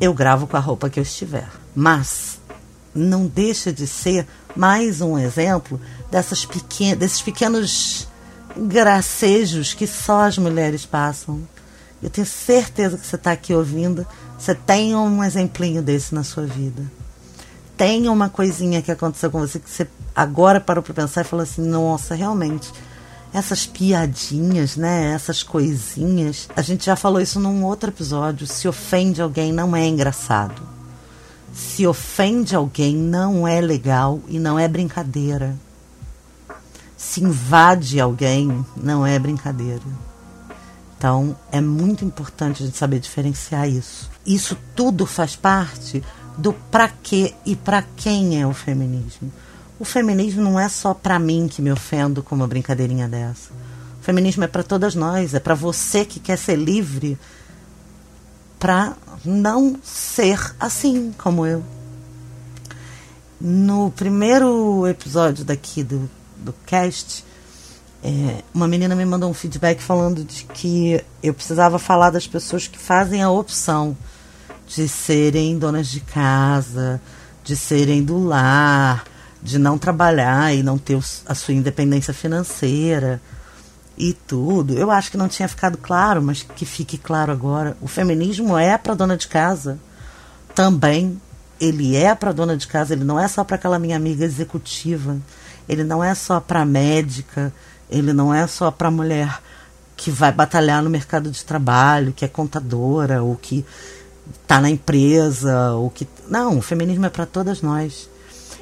eu 0.00 0.14
gravo 0.14 0.46
com 0.46 0.56
a 0.56 0.60
roupa 0.60 0.88
que 0.88 0.98
eu 0.98 1.02
estiver. 1.02 1.48
Mas 1.74 2.38
não 2.94 3.26
deixa 3.26 3.72
de 3.72 3.86
ser 3.86 4.26
mais 4.56 5.00
um 5.00 5.18
exemplo 5.18 5.80
dessas 6.10 6.44
pequen 6.44 6.96
desses 6.96 7.22
pequenos 7.22 8.08
gracejos 8.56 9.74
que 9.74 9.86
só 9.86 10.22
as 10.22 10.38
mulheres 10.38 10.86
passam. 10.86 11.40
Eu 12.02 12.10
tenho 12.10 12.26
certeza 12.26 12.96
que 12.96 13.06
você 13.06 13.16
está 13.16 13.32
aqui 13.32 13.52
ouvindo, 13.52 14.06
você 14.38 14.54
tem 14.54 14.94
um 14.94 15.22
exemplinho 15.22 15.82
desse 15.82 16.14
na 16.14 16.22
sua 16.22 16.46
vida. 16.46 16.82
Tem 17.76 18.08
uma 18.08 18.28
coisinha 18.28 18.82
que 18.82 18.90
aconteceu 18.90 19.30
com 19.30 19.40
você 19.40 19.58
que 19.58 19.70
você 19.70 19.86
agora 20.14 20.60
parou 20.60 20.82
para 20.82 20.94
pensar 20.94 21.20
e 21.20 21.24
falou 21.24 21.42
assim: 21.42 21.62
nossa, 21.62 22.14
realmente, 22.14 22.72
essas 23.32 23.66
piadinhas, 23.66 24.76
né? 24.76 25.12
Essas 25.12 25.42
coisinhas. 25.42 26.48
A 26.56 26.62
gente 26.62 26.86
já 26.86 26.96
falou 26.96 27.20
isso 27.20 27.38
num 27.38 27.64
outro 27.64 27.90
episódio. 27.90 28.46
Se 28.46 28.66
ofende 28.66 29.22
alguém, 29.22 29.52
não 29.52 29.76
é 29.76 29.86
engraçado. 29.86 30.60
Se 31.52 31.86
ofende 31.86 32.54
alguém, 32.54 32.96
não 32.96 33.46
é 33.46 33.60
legal 33.60 34.20
e 34.28 34.38
não 34.38 34.58
é 34.58 34.68
brincadeira 34.68 35.56
se 36.98 37.22
invade 37.22 38.00
alguém, 38.00 38.66
não 38.76 39.06
é 39.06 39.16
brincadeira. 39.20 39.80
Então, 40.98 41.36
é 41.52 41.60
muito 41.60 42.04
importante 42.04 42.60
a 42.60 42.66
gente 42.66 42.76
saber 42.76 42.98
diferenciar 42.98 43.68
isso. 43.68 44.10
Isso 44.26 44.58
tudo 44.74 45.06
faz 45.06 45.36
parte 45.36 46.02
do 46.36 46.52
para 46.52 46.88
quê 46.88 47.34
e 47.46 47.54
para 47.54 47.84
quem 47.96 48.42
é 48.42 48.44
o 48.44 48.52
feminismo. 48.52 49.32
O 49.78 49.84
feminismo 49.84 50.42
não 50.42 50.58
é 50.58 50.68
só 50.68 50.92
para 50.92 51.20
mim 51.20 51.46
que 51.48 51.62
me 51.62 51.70
ofendo 51.70 52.20
com 52.20 52.34
uma 52.34 52.48
brincadeirinha 52.48 53.06
dessa. 53.06 53.52
O 54.00 54.02
feminismo 54.02 54.42
é 54.42 54.48
para 54.48 54.64
todas 54.64 54.96
nós, 54.96 55.34
é 55.34 55.38
para 55.38 55.54
você 55.54 56.04
que 56.04 56.18
quer 56.18 56.36
ser 56.36 56.56
livre 56.56 57.16
para 58.58 58.96
não 59.24 59.78
ser 59.84 60.52
assim 60.58 61.14
como 61.16 61.46
eu. 61.46 61.62
No 63.40 63.92
primeiro 63.92 64.84
episódio 64.88 65.44
daqui 65.44 65.84
do 65.84 66.10
do 66.38 66.54
cast, 66.66 67.24
é, 68.02 68.42
uma 68.54 68.68
menina 68.68 68.94
me 68.94 69.04
mandou 69.04 69.28
um 69.28 69.34
feedback 69.34 69.82
falando 69.82 70.22
de 70.22 70.44
que 70.44 71.02
eu 71.22 71.34
precisava 71.34 71.78
falar 71.78 72.10
das 72.10 72.26
pessoas 72.26 72.68
que 72.68 72.78
fazem 72.78 73.22
a 73.22 73.30
opção 73.30 73.96
de 74.66 74.88
serem 74.88 75.58
donas 75.58 75.88
de 75.88 76.00
casa, 76.00 77.00
de 77.42 77.56
serem 77.56 78.04
do 78.04 78.22
lar, 78.22 79.04
de 79.42 79.58
não 79.58 79.78
trabalhar 79.78 80.54
e 80.54 80.62
não 80.62 80.78
ter 80.78 80.98
a 81.26 81.34
sua 81.34 81.54
independência 81.54 82.14
financeira 82.14 83.20
e 83.96 84.12
tudo. 84.12 84.74
Eu 84.74 84.90
acho 84.90 85.10
que 85.10 85.16
não 85.16 85.28
tinha 85.28 85.48
ficado 85.48 85.76
claro, 85.78 86.22
mas 86.22 86.42
que 86.42 86.64
fique 86.64 86.96
claro 86.96 87.32
agora. 87.32 87.76
O 87.80 87.88
feminismo 87.88 88.56
é 88.56 88.78
para 88.78 88.94
dona 88.94 89.16
de 89.16 89.26
casa 89.26 89.78
também. 90.54 91.20
Ele 91.60 91.96
é 91.96 92.14
para 92.14 92.30
dona 92.30 92.56
de 92.56 92.68
casa, 92.68 92.94
ele 92.94 93.02
não 93.02 93.18
é 93.18 93.26
só 93.26 93.42
para 93.42 93.56
aquela 93.56 93.80
minha 93.80 93.96
amiga 93.96 94.24
executiva 94.24 95.16
ele 95.68 95.84
não 95.84 96.02
é 96.02 96.14
só 96.14 96.40
para 96.40 96.64
médica, 96.64 97.52
ele 97.90 98.12
não 98.12 98.32
é 98.32 98.46
só 98.46 98.70
para 98.70 98.90
mulher 98.90 99.40
que 99.96 100.10
vai 100.10 100.30
batalhar 100.32 100.82
no 100.82 100.88
mercado 100.88 101.30
de 101.30 101.44
trabalho, 101.44 102.12
que 102.12 102.24
é 102.24 102.28
contadora, 102.28 103.22
ou 103.22 103.36
que 103.36 103.64
está 104.40 104.60
na 104.60 104.70
empresa, 104.70 105.72
ou 105.72 105.90
que. 105.90 106.06
Não, 106.28 106.58
o 106.58 106.62
feminismo 106.62 107.04
é 107.04 107.10
para 107.10 107.26
todas 107.26 107.60
nós. 107.60 108.08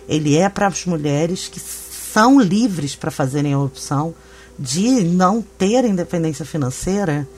Ele 0.09 0.37
é 0.37 0.49
para 0.49 0.67
as 0.67 0.87
mulheres 0.87 1.47
que 1.49 1.61
são 1.61 2.41
livres 2.41 2.97
para 2.97 3.11
fazerem 3.11 3.53
a 3.53 3.59
opção 3.59 4.15
de 4.59 5.05
não 5.05 5.43
ter 5.43 5.85
independência 5.85 6.45
financeira, 6.45 7.29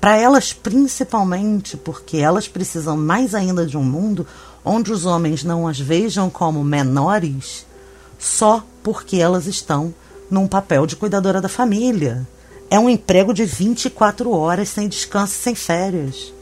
para 0.00 0.16
elas 0.16 0.52
principalmente, 0.52 1.76
porque 1.76 2.18
elas 2.18 2.46
precisam 2.46 2.96
mais 2.96 3.34
ainda 3.34 3.66
de 3.66 3.76
um 3.76 3.82
mundo 3.82 4.24
onde 4.64 4.92
os 4.92 5.04
homens 5.04 5.42
não 5.42 5.66
as 5.66 5.80
vejam 5.80 6.30
como 6.30 6.62
menores 6.62 7.66
só 8.20 8.64
porque 8.82 9.16
elas 9.16 9.46
estão 9.46 9.92
num 10.30 10.46
papel 10.46 10.86
de 10.86 10.94
cuidadora 10.94 11.40
da 11.40 11.48
família. 11.48 12.26
É 12.70 12.78
um 12.78 12.88
emprego 12.88 13.34
de 13.34 13.44
24 13.44 14.30
horas, 14.30 14.68
sem 14.68 14.86
descanso, 14.86 15.34
sem 15.34 15.54
férias. 15.56 16.32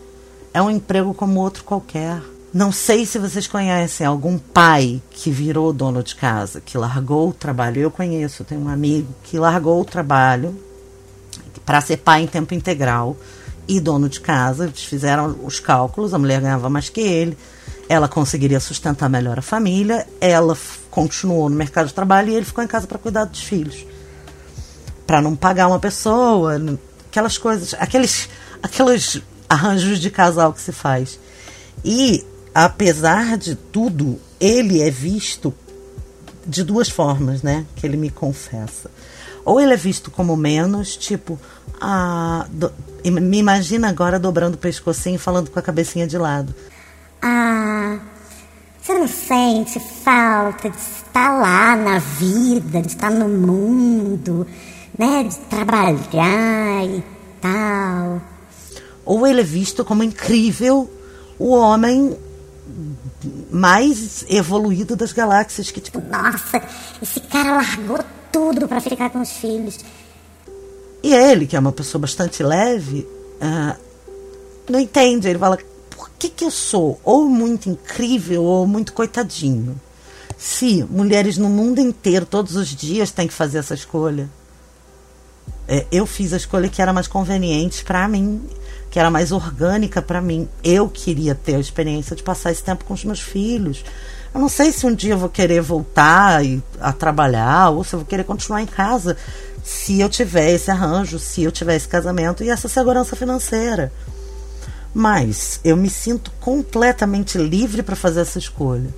É 0.52 0.60
um 0.60 0.70
emprego 0.70 1.14
como 1.14 1.40
outro 1.40 1.64
qualquer. 1.64 2.20
Não 2.52 2.72
sei 2.72 3.06
se 3.06 3.18
vocês 3.18 3.46
conhecem 3.46 4.06
algum 4.06 4.38
pai 4.38 5.00
que 5.10 5.30
virou 5.30 5.72
dono 5.72 6.02
de 6.02 6.14
casa, 6.14 6.60
que 6.60 6.76
largou 6.76 7.28
o 7.28 7.32
trabalho. 7.32 7.80
Eu 7.80 7.90
conheço, 7.90 8.44
tenho 8.44 8.62
um 8.62 8.68
amigo 8.68 9.08
que 9.22 9.38
largou 9.38 9.80
o 9.80 9.84
trabalho 9.84 10.54
para 11.64 11.80
ser 11.80 11.98
pai 11.98 12.22
em 12.22 12.26
tempo 12.26 12.54
integral 12.54 13.16
e 13.68 13.78
dono 13.78 14.08
de 14.08 14.20
casa. 14.20 14.64
Eles 14.64 14.82
fizeram 14.82 15.38
os 15.44 15.60
cálculos, 15.60 16.12
a 16.12 16.18
mulher 16.18 16.40
ganhava 16.40 16.68
mais 16.68 16.88
que 16.88 17.00
ele, 17.00 17.36
ela 17.88 18.08
conseguiria 18.08 18.60
sustentar 18.60 19.08
melhor 19.08 19.38
a 19.38 19.42
família, 19.42 20.06
ela 20.20 20.56
continuou 20.98 21.48
no 21.48 21.54
mercado 21.54 21.86
de 21.86 21.94
trabalho 21.94 22.30
e 22.30 22.34
ele 22.34 22.44
ficou 22.44 22.64
em 22.64 22.66
casa 22.66 22.88
para 22.88 22.98
cuidar 22.98 23.24
dos 23.24 23.40
filhos. 23.40 23.86
Para 25.06 25.22
não 25.22 25.36
pagar 25.36 25.68
uma 25.68 25.78
pessoa, 25.78 26.60
aquelas 27.08 27.38
coisas, 27.38 27.72
aqueles, 27.78 28.28
aqueles 28.60 29.22
arranjos 29.48 30.00
de 30.00 30.10
casal 30.10 30.52
que 30.52 30.60
se 30.60 30.72
faz. 30.72 31.20
E 31.84 32.26
apesar 32.52 33.38
de 33.38 33.54
tudo, 33.54 34.18
ele 34.40 34.82
é 34.82 34.90
visto 34.90 35.54
de 36.44 36.64
duas 36.64 36.88
formas, 36.88 37.44
né? 37.44 37.64
Que 37.76 37.86
ele 37.86 37.96
me 37.96 38.10
confessa. 38.10 38.90
Ou 39.44 39.60
ele 39.60 39.74
é 39.74 39.76
visto 39.76 40.10
como 40.10 40.36
menos, 40.36 40.96
tipo, 40.96 41.38
ah, 41.80 42.44
do, 42.50 42.72
me 43.04 43.38
imagina 43.38 43.88
agora 43.88 44.18
dobrando 44.18 44.56
o 44.56 44.58
pescocinho 44.58 45.14
e 45.14 45.18
falando 45.18 45.48
com 45.48 45.60
a 45.60 45.62
cabecinha 45.62 46.08
de 46.08 46.18
lado. 46.18 46.52
Ah, 47.22 48.00
você 48.88 48.94
não 48.94 49.06
sente 49.06 49.78
falta 49.78 50.70
de 50.70 50.76
estar 50.78 51.38
lá 51.38 51.76
na 51.76 51.98
vida, 51.98 52.80
de 52.80 52.88
estar 52.88 53.10
no 53.10 53.28
mundo, 53.28 54.46
né? 54.96 55.24
De 55.24 55.36
trabalhar 55.40 56.84
e 56.86 57.04
tal. 57.38 58.22
Ou 59.04 59.26
ele 59.26 59.42
é 59.42 59.44
visto 59.44 59.84
como 59.84 60.02
incrível 60.02 60.90
o 61.38 61.50
homem 61.50 62.16
mais 63.50 64.24
evoluído 64.28 64.96
das 64.96 65.12
galáxias 65.12 65.70
que 65.70 65.80
tipo 65.80 66.00
nossa 66.00 66.62
esse 67.02 67.20
cara 67.20 67.56
largou 67.56 67.98
tudo 68.30 68.68
para 68.68 68.80
ficar 68.80 69.10
com 69.10 69.20
os 69.20 69.32
filhos 69.32 69.78
e 71.02 71.12
ele 71.14 71.46
que 71.46 71.56
é 71.56 71.58
uma 71.58 71.72
pessoa 71.72 72.00
bastante 72.00 72.42
leve 72.42 73.08
uh, 73.40 73.76
não 74.70 74.78
entende 74.78 75.28
ele 75.28 75.38
fala 75.38 75.58
por 75.98 76.10
que 76.18 76.30
que 76.30 76.44
eu 76.44 76.50
sou 76.50 77.00
ou 77.04 77.28
muito 77.28 77.68
incrível 77.68 78.44
ou 78.44 78.66
muito 78.66 78.92
coitadinho 78.92 79.78
se 80.38 80.84
mulheres 80.84 81.36
no 81.36 81.48
mundo 81.48 81.80
inteiro 81.80 82.24
todos 82.24 82.56
os 82.56 82.68
dias 82.68 83.10
têm 83.10 83.26
que 83.26 83.34
fazer 83.34 83.58
essa 83.58 83.74
escolha 83.74 84.30
é, 85.66 85.84
eu 85.92 86.06
fiz 86.06 86.32
a 86.32 86.38
escolha 86.38 86.68
que 86.68 86.80
era 86.80 86.92
mais 86.92 87.08
conveniente 87.08 87.84
para 87.84 88.06
mim 88.08 88.48
que 88.90 88.98
era 88.98 89.10
mais 89.10 89.32
orgânica 89.32 90.00
para 90.00 90.20
mim. 90.20 90.48
Eu 90.62 90.88
queria 90.88 91.34
ter 91.34 91.56
a 91.56 91.60
experiência 91.60 92.16
de 92.16 92.22
passar 92.22 92.50
esse 92.50 92.62
tempo 92.62 92.84
com 92.84 92.94
os 92.94 93.04
meus 93.04 93.20
filhos. 93.20 93.84
Eu 94.34 94.40
não 94.40 94.48
sei 94.48 94.72
se 94.72 94.86
um 94.86 94.94
dia 94.94 95.14
eu 95.14 95.18
vou 95.18 95.28
querer 95.28 95.60
voltar 95.60 96.44
e, 96.44 96.62
a 96.80 96.92
trabalhar 96.92 97.70
ou 97.70 97.84
se 97.84 97.94
eu 97.94 98.00
vou 98.00 98.06
querer 98.06 98.24
continuar 98.24 98.62
em 98.62 98.66
casa 98.66 99.16
se 99.62 100.00
eu 100.00 100.08
tiver 100.08 100.50
esse 100.50 100.70
arranjo, 100.70 101.18
se 101.18 101.42
eu 101.42 101.52
tiver 101.52 101.76
esse 101.76 101.88
casamento 101.88 102.42
e 102.42 102.50
essa 102.50 102.68
segurança 102.68 103.14
financeira. 103.14 103.92
Mas 104.94 105.60
eu 105.62 105.76
me 105.76 105.90
sinto 105.90 106.30
completamente 106.40 107.38
livre 107.38 107.82
para 107.82 107.96
fazer 107.96 108.20
essa 108.20 108.38
escolha. 108.38 108.88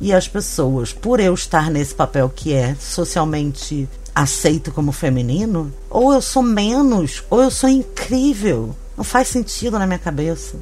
E 0.00 0.12
as 0.12 0.26
pessoas, 0.26 0.92
por 0.92 1.20
eu 1.20 1.34
estar 1.34 1.70
nesse 1.70 1.94
papel 1.94 2.28
que 2.28 2.52
é 2.52 2.74
socialmente 2.74 3.88
aceito 4.14 4.72
como 4.72 4.92
feminino, 4.92 5.72
ou 5.88 6.12
eu 6.12 6.20
sou 6.20 6.42
menos, 6.42 7.22
ou 7.30 7.42
eu 7.42 7.50
sou 7.50 7.68
incrível. 7.68 8.74
Não 8.96 9.04
faz 9.04 9.28
sentido 9.28 9.78
na 9.78 9.86
minha 9.86 9.98
cabeça. 9.98 10.56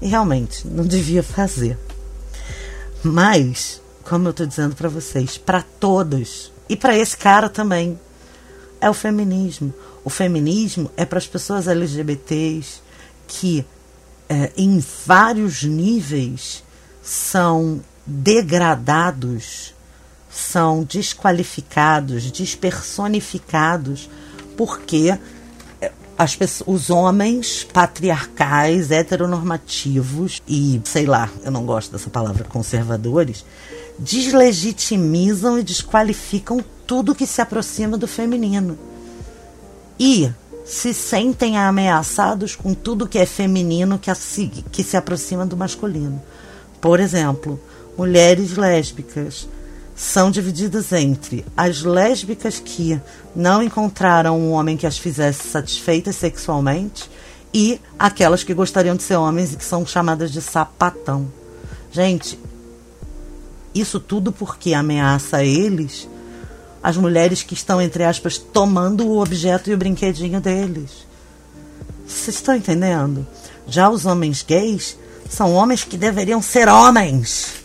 E 0.00 0.08
realmente, 0.08 0.66
não 0.66 0.84
devia 0.84 1.22
fazer. 1.22 1.78
Mas, 3.02 3.80
como 4.04 4.28
eu 4.28 4.30
estou 4.30 4.46
dizendo 4.46 4.74
para 4.74 4.88
vocês, 4.88 5.36
para 5.36 5.62
todos, 5.62 6.52
e 6.68 6.76
para 6.76 6.96
esse 6.96 7.16
cara 7.16 7.48
também, 7.48 7.98
é 8.80 8.88
o 8.88 8.94
feminismo. 8.94 9.74
O 10.04 10.10
feminismo 10.10 10.90
é 10.96 11.04
para 11.04 11.18
as 11.18 11.26
pessoas 11.26 11.66
LGBTs 11.66 12.80
que, 13.26 13.64
em 14.56 14.82
vários 15.06 15.64
níveis, 15.64 16.62
são 17.02 17.80
degradados, 18.06 19.74
são 20.30 20.84
desqualificados, 20.84 22.30
despersonificados, 22.30 24.08
porque 24.56 25.18
as 26.16 26.36
pessoas, 26.36 26.68
os 26.68 26.90
homens 26.90 27.64
patriarcais, 27.64 28.90
heteronormativos 28.90 30.42
e, 30.46 30.80
sei 30.84 31.06
lá, 31.06 31.30
eu 31.42 31.50
não 31.50 31.64
gosto 31.64 31.90
dessa 31.92 32.10
palavra, 32.10 32.44
conservadores, 32.44 33.44
deslegitimizam 33.98 35.58
e 35.58 35.62
desqualificam 35.62 36.62
tudo 36.86 37.14
que 37.14 37.26
se 37.26 37.40
aproxima 37.40 37.96
do 37.96 38.06
feminino. 38.06 38.78
E 39.98 40.30
se 40.64 40.94
sentem 40.94 41.58
ameaçados 41.58 42.54
com 42.54 42.74
tudo 42.74 43.08
que 43.08 43.18
é 43.18 43.26
feminino 43.26 43.98
que, 43.98 44.10
que 44.70 44.82
se 44.82 44.96
aproxima 44.96 45.44
do 45.44 45.56
masculino. 45.56 46.22
Por 46.80 47.00
exemplo, 47.00 47.60
mulheres 47.96 48.56
lésbicas 48.56 49.48
são 49.94 50.30
divididas 50.30 50.92
entre 50.92 51.44
as 51.56 51.82
lésbicas 51.82 52.58
que 52.58 52.98
não 53.36 53.62
encontraram 53.62 54.38
um 54.38 54.52
homem 54.52 54.76
que 54.76 54.86
as 54.86 54.96
fizesse 54.96 55.48
satisfeitas 55.48 56.16
sexualmente 56.16 57.10
e 57.52 57.80
aquelas 57.98 58.42
que 58.42 58.54
gostariam 58.54 58.96
de 58.96 59.02
ser 59.02 59.16
homens 59.16 59.52
e 59.52 59.56
que 59.56 59.64
são 59.64 59.84
chamadas 59.84 60.30
de 60.30 60.40
sapatão. 60.40 61.30
Gente, 61.92 62.38
isso 63.74 64.00
tudo 64.00 64.32
porque 64.32 64.72
ameaça 64.72 65.44
eles 65.44 66.08
as 66.82 66.96
mulheres 66.96 67.42
que 67.42 67.54
estão, 67.54 67.80
entre 67.80 68.04
aspas, 68.04 68.38
tomando 68.38 69.06
o 69.06 69.20
objeto 69.20 69.70
e 69.70 69.74
o 69.74 69.78
brinquedinho 69.78 70.40
deles. 70.40 71.06
Vocês 72.06 72.36
estão 72.36 72.56
entendendo? 72.56 73.26
Já 73.66 73.88
os 73.88 74.06
homens 74.06 74.42
gays 74.42 74.96
são 75.28 75.54
homens 75.54 75.84
que 75.84 75.96
deveriam 75.96 76.42
ser 76.42 76.68
homens 76.68 77.60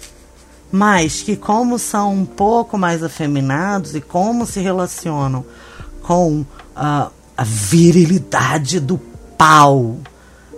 mas 0.76 1.22
que 1.22 1.38
como 1.38 1.80
são 1.80 2.14
um 2.14 2.26
pouco 2.26 2.78
mais 2.78 3.02
afeminados 3.02 3.96
e 3.96 4.02
como 4.02 4.46
se 4.46 4.60
relacionam 4.60 5.46
com 6.02 6.42
uh, 6.42 6.46
a 6.76 7.44
virilidade 7.44 8.82
do 8.82 8.98
pau 9.38 9.98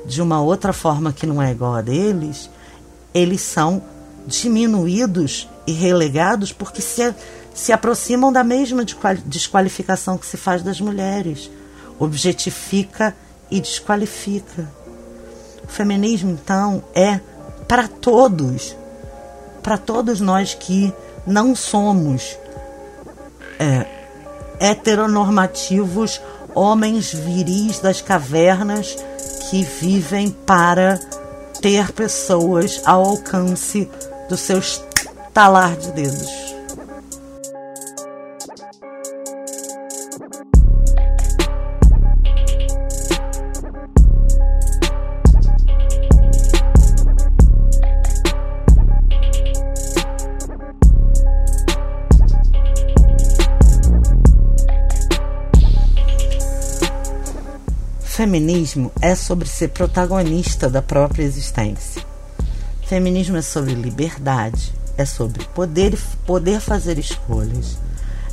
de 0.08 0.20
uma 0.20 0.41
outra 0.41 0.74
forma 0.74 1.13
que 1.13 1.28
não 1.28 1.39
é 1.39 1.52
igual 1.52 1.76
a 1.76 1.82
deles, 1.82 2.50
eles 3.13 3.41
são 3.41 3.82
diminuídos 4.26 5.48
e 5.67 5.72
relegados 5.72 6.52
porque 6.52 6.82
se, 6.82 7.13
se 7.58 7.74
aproximam 7.74 8.32
da 8.32 8.43
mesma 8.43 8.86
desqualificação 9.26 10.17
que 10.17 10.26
se 10.26 10.38
faz 10.38 10.62
das 10.62 10.80
mulheres. 10.80 11.50
Objetifica 12.00 13.15
e 13.50 13.60
desqualifica. 13.60 14.70
O 15.63 15.67
feminismo, 15.67 16.32
então, 16.32 16.84
é 16.93 17.20
para 17.67 17.88
todos 17.88 18.76
para 19.67 19.78
todos 19.78 20.22
nós 20.22 20.54
que 20.54 20.93
não 21.26 21.54
somos 21.54 22.38
é, 23.60 23.86
heteronormativos, 24.62 26.22
homens 26.56 27.13
viris 27.13 27.80
das 27.80 28.02
cavernas 28.02 28.96
que 29.50 29.62
vivem 29.63 30.32
para 30.32 30.98
ter 31.62 31.91
pessoas 31.91 32.82
ao 32.86 33.04
alcance 33.04 33.89
dos 34.30 34.39
seus 34.39 34.82
talar 35.34 35.76
de 35.76 35.91
dedos. 35.91 36.46
Feminismo 58.67 58.91
é 59.01 59.15
sobre 59.15 59.47
ser 59.47 59.69
protagonista 59.69 60.69
da 60.69 60.82
própria 60.82 61.23
existência. 61.23 62.03
Feminismo 62.86 63.38
é 63.38 63.41
sobre 63.41 63.73
liberdade, 63.73 64.73
é 64.97 65.06
sobre 65.06 65.45
poder, 65.56 65.97
poder 66.25 66.60
fazer 66.60 66.99
escolhas, 66.99 67.77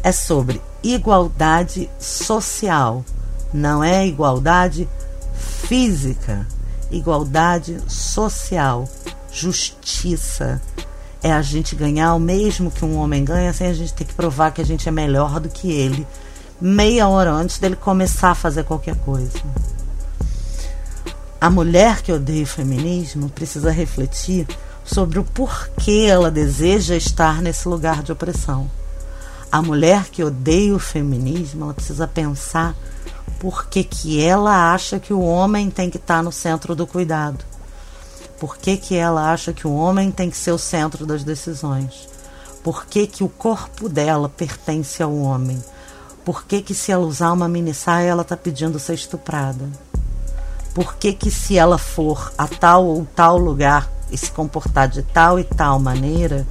é 0.02 0.10
sobre 0.10 0.60
igualdade 0.82 1.88
social, 2.00 3.04
não 3.52 3.84
é 3.84 4.04
igualdade 4.04 4.88
física, 5.36 6.44
igualdade 6.90 7.78
social, 7.86 8.88
justiça. 9.30 10.60
É 11.22 11.32
a 11.32 11.42
gente 11.42 11.76
ganhar 11.76 12.12
o 12.14 12.20
mesmo 12.20 12.72
que 12.72 12.84
um 12.84 12.96
homem 12.96 13.24
ganha 13.24 13.52
sem 13.52 13.68
a 13.68 13.74
gente 13.74 13.94
ter 13.94 14.04
que 14.04 14.14
provar 14.14 14.50
que 14.50 14.60
a 14.60 14.66
gente 14.66 14.88
é 14.88 14.92
melhor 14.92 15.38
do 15.38 15.48
que 15.48 15.70
ele 15.70 16.04
meia 16.60 17.08
hora 17.08 17.30
antes 17.30 17.58
dele 17.58 17.76
começar 17.76 18.30
a 18.30 18.34
fazer 18.34 18.64
qualquer 18.64 18.96
coisa. 18.96 19.38
A 21.44 21.50
mulher 21.50 22.00
que 22.00 22.10
odeia 22.10 22.42
o 22.42 22.46
feminismo 22.46 23.28
precisa 23.28 23.70
refletir 23.70 24.48
sobre 24.82 25.18
o 25.18 25.24
porquê 25.24 26.06
ela 26.08 26.30
deseja 26.30 26.96
estar 26.96 27.42
nesse 27.42 27.68
lugar 27.68 28.02
de 28.02 28.10
opressão. 28.10 28.70
A 29.52 29.60
mulher 29.60 30.04
que 30.04 30.24
odeia 30.24 30.74
o 30.74 30.78
feminismo, 30.78 31.64
ela 31.64 31.74
precisa 31.74 32.08
pensar 32.08 32.74
por 33.38 33.66
que, 33.66 33.84
que 33.84 34.22
ela 34.22 34.72
acha 34.72 34.98
que 34.98 35.12
o 35.12 35.20
homem 35.20 35.68
tem 35.68 35.90
que 35.90 35.98
estar 35.98 36.22
no 36.22 36.32
centro 36.32 36.74
do 36.74 36.86
cuidado. 36.86 37.44
Por 38.40 38.56
que, 38.56 38.78
que 38.78 38.94
ela 38.94 39.30
acha 39.30 39.52
que 39.52 39.66
o 39.66 39.74
homem 39.74 40.10
tem 40.10 40.30
que 40.30 40.38
ser 40.38 40.52
o 40.52 40.58
centro 40.58 41.04
das 41.04 41.24
decisões? 41.24 42.08
Por 42.62 42.86
que, 42.86 43.06
que 43.06 43.22
o 43.22 43.28
corpo 43.28 43.86
dela 43.86 44.30
pertence 44.30 45.02
ao 45.02 45.14
homem? 45.14 45.62
Por 46.24 46.46
que, 46.46 46.62
que 46.62 46.74
se 46.74 46.90
ela 46.90 47.04
usar 47.04 47.32
uma 47.32 47.50
mini 47.50 47.74
saia, 47.74 48.08
ela 48.08 48.22
está 48.22 48.34
pedindo 48.34 48.78
ser 48.78 48.94
estuprada? 48.94 49.68
Por 50.74 50.96
que, 50.96 51.12
que 51.12 51.30
se 51.30 51.56
ela 51.56 51.78
for 51.78 52.32
a 52.36 52.48
tal 52.48 52.84
ou 52.84 53.06
tal 53.14 53.38
lugar 53.38 53.88
e 54.10 54.18
se 54.18 54.30
comportar 54.32 54.88
de 54.88 55.02
tal 55.02 55.38
e 55.38 55.44
tal 55.44 55.78
maneira, 55.78 56.44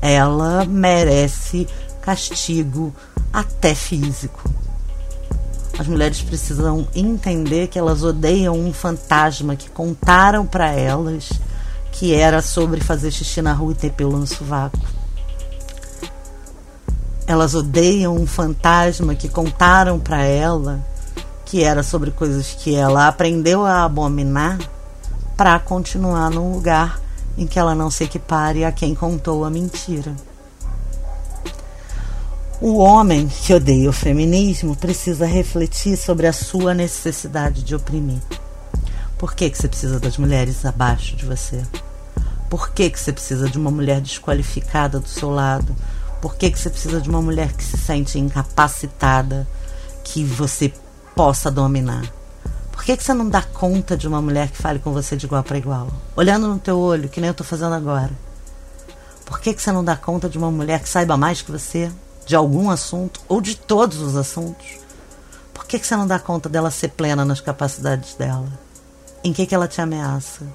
ela 0.00 0.64
merece 0.64 1.68
castigo 2.00 2.94
até 3.30 3.74
físico? 3.74 4.50
As 5.78 5.86
mulheres 5.86 6.22
precisam 6.22 6.88
entender 6.94 7.68
que 7.68 7.78
elas 7.78 8.02
odeiam 8.02 8.58
um 8.58 8.72
fantasma 8.72 9.54
que 9.54 9.68
contaram 9.68 10.46
para 10.46 10.72
elas 10.72 11.30
que 11.92 12.14
era 12.14 12.40
sobre 12.40 12.80
fazer 12.80 13.10
xixi 13.10 13.42
na 13.42 13.52
rua 13.52 13.72
e 13.72 13.74
ter 13.74 13.92
pelo 13.92 14.16
no 14.16 14.26
sovaco. 14.26 14.78
Elas 17.26 17.54
odeiam 17.54 18.16
um 18.16 18.26
fantasma 18.26 19.14
que 19.14 19.28
contaram 19.28 20.00
para 20.00 20.24
ela 20.24 20.82
que 21.48 21.64
era 21.64 21.82
sobre 21.82 22.10
coisas 22.10 22.52
que 22.52 22.74
ela 22.74 23.08
aprendeu 23.08 23.64
a 23.64 23.82
abominar 23.82 24.58
para 25.34 25.58
continuar 25.58 26.30
num 26.30 26.52
lugar 26.52 27.00
em 27.38 27.46
que 27.46 27.58
ela 27.58 27.74
não 27.74 27.90
se 27.90 28.04
equipare 28.04 28.66
a 28.66 28.72
quem 28.72 28.94
contou 28.94 29.46
a 29.46 29.50
mentira. 29.50 30.14
O 32.60 32.76
homem 32.76 33.28
que 33.28 33.54
odeia 33.54 33.88
o 33.88 33.94
feminismo 33.94 34.76
precisa 34.76 35.24
refletir 35.24 35.96
sobre 35.96 36.26
a 36.26 36.34
sua 36.34 36.74
necessidade 36.74 37.62
de 37.62 37.74
oprimir. 37.74 38.20
Por 39.16 39.34
que, 39.34 39.48
que 39.48 39.56
você 39.56 39.68
precisa 39.68 39.98
das 39.98 40.18
mulheres 40.18 40.66
abaixo 40.66 41.16
de 41.16 41.24
você? 41.24 41.62
Por 42.50 42.72
que, 42.72 42.90
que 42.90 43.00
você 43.00 43.10
precisa 43.10 43.48
de 43.48 43.56
uma 43.56 43.70
mulher 43.70 44.02
desqualificada 44.02 45.00
do 45.00 45.08
seu 45.08 45.30
lado? 45.30 45.74
Por 46.20 46.36
que, 46.36 46.50
que 46.50 46.58
você 46.58 46.68
precisa 46.68 47.00
de 47.00 47.08
uma 47.08 47.22
mulher 47.22 47.54
que 47.54 47.64
se 47.64 47.78
sente 47.78 48.18
incapacitada, 48.18 49.48
que 50.04 50.22
você 50.22 50.74
possa 51.18 51.50
dominar? 51.50 52.06
Por 52.70 52.84
que, 52.84 52.96
que 52.96 53.02
você 53.02 53.12
não 53.12 53.28
dá 53.28 53.42
conta 53.42 53.96
de 53.96 54.06
uma 54.06 54.22
mulher 54.22 54.48
que 54.50 54.62
fale 54.62 54.78
com 54.78 54.92
você 54.92 55.16
de 55.16 55.26
igual 55.26 55.42
para 55.42 55.58
igual? 55.58 55.88
Olhando 56.14 56.46
no 56.46 56.60
teu 56.60 56.78
olho, 56.78 57.08
que 57.08 57.20
nem 57.20 57.26
eu 57.26 57.32
estou 57.32 57.44
fazendo 57.44 57.74
agora. 57.74 58.12
Por 59.26 59.40
que, 59.40 59.52
que 59.52 59.60
você 59.60 59.72
não 59.72 59.84
dá 59.84 59.96
conta 59.96 60.28
de 60.28 60.38
uma 60.38 60.50
mulher 60.50 60.80
que 60.80 60.88
saiba 60.88 61.16
mais 61.16 61.42
que 61.42 61.50
você? 61.50 61.90
de 62.28 62.36
algum 62.36 62.68
assunto 62.68 63.22
ou 63.26 63.40
de 63.40 63.56
todos 63.56 64.02
os 64.02 64.14
assuntos, 64.14 64.78
por 65.54 65.64
que, 65.64 65.78
que 65.78 65.86
você 65.86 65.96
não 65.96 66.06
dá 66.06 66.18
conta 66.18 66.46
dela 66.46 66.70
ser 66.70 66.88
plena 66.88 67.24
nas 67.24 67.40
capacidades 67.40 68.14
dela? 68.14 68.46
Em 69.24 69.32
que, 69.32 69.46
que 69.46 69.54
ela 69.54 69.66
te 69.66 69.80
ameaça? 69.80 70.46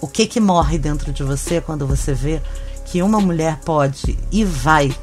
O 0.00 0.08
que 0.08 0.26
que 0.26 0.40
morre 0.40 0.78
dentro 0.78 1.12
de 1.12 1.22
você 1.22 1.60
quando 1.60 1.86
você 1.86 2.14
vê 2.14 2.40
que 2.86 3.02
uma 3.02 3.20
mulher 3.20 3.60
pode 3.60 4.18
e 4.32 4.46
vai 4.46 4.96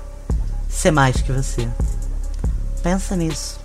ser 0.68 0.90
mais 0.90 1.22
que 1.22 1.32
você? 1.32 1.70
Pensa 2.82 3.16
nisso. 3.16 3.60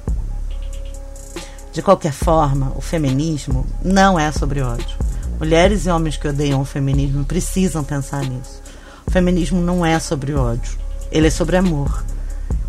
De 1.74 1.82
qualquer 1.82 2.12
forma, 2.12 2.72
o 2.76 2.80
feminismo 2.80 3.66
não 3.82 4.16
é 4.16 4.30
sobre 4.30 4.62
ódio. 4.62 4.96
Mulheres 5.40 5.86
e 5.86 5.90
homens 5.90 6.16
que 6.16 6.28
odeiam 6.28 6.60
o 6.60 6.64
feminismo 6.64 7.24
precisam 7.24 7.82
pensar 7.82 8.22
nisso. 8.22 8.62
O 9.04 9.10
feminismo 9.10 9.60
não 9.60 9.84
é 9.84 9.98
sobre 9.98 10.32
ódio. 10.34 10.78
Ele 11.10 11.26
é 11.26 11.30
sobre 11.30 11.56
amor. 11.56 12.04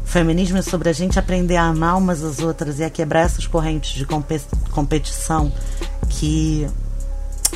O 0.03 0.07
feminismo 0.07 0.57
é 0.57 0.63
sobre 0.63 0.89
a 0.89 0.91
gente 0.91 1.19
aprender 1.19 1.55
a 1.55 1.65
amar 1.65 1.99
umas 1.99 2.23
às 2.23 2.39
outras 2.39 2.79
e 2.79 2.83
a 2.83 2.89
quebrar 2.89 3.21
essas 3.21 3.45
correntes 3.45 3.91
de 3.91 4.07
competição 4.71 5.53
que 6.09 6.67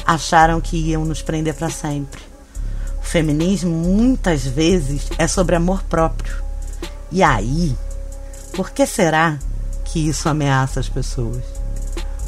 acharam 0.05 0.61
que 0.61 0.77
iam 0.77 1.03
nos 1.03 1.23
prender 1.23 1.55
para 1.55 1.71
sempre. 1.71 2.21
O 3.01 3.05
feminismo 3.05 3.71
muitas 3.71 4.45
vezes 4.45 5.09
é 5.17 5.27
sobre 5.27 5.55
amor 5.55 5.81
próprio. 5.85 6.43
E 7.11 7.23
aí, 7.23 7.75
por 8.53 8.69
que 8.69 8.85
será 8.85 9.39
que 9.91 10.07
isso 10.07 10.29
ameaça 10.29 10.79
as 10.79 10.87
pessoas? 10.87 11.43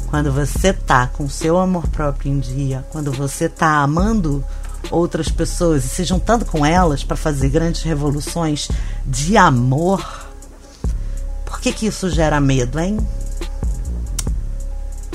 Quando 0.08 0.32
você 0.32 0.72
tá 0.72 1.06
com 1.06 1.28
seu 1.28 1.58
amor 1.58 1.86
próprio 1.88 2.30
em 2.30 2.38
dia, 2.38 2.84
quando 2.90 3.10
você 3.12 3.48
tá 3.48 3.78
amando 3.78 4.44
outras 4.90 5.28
pessoas 5.28 5.84
e 5.84 5.88
se 5.88 6.04
juntando 6.04 6.44
com 6.44 6.66
elas 6.66 7.04
para 7.04 7.16
fazer 7.16 7.48
grandes 7.48 7.82
revoluções 7.82 8.68
de 9.06 9.36
amor, 9.36 10.04
por 11.46 11.60
que, 11.60 11.72
que 11.72 11.86
isso 11.86 12.10
gera 12.10 12.40
medo, 12.40 12.78
hein? 12.78 12.98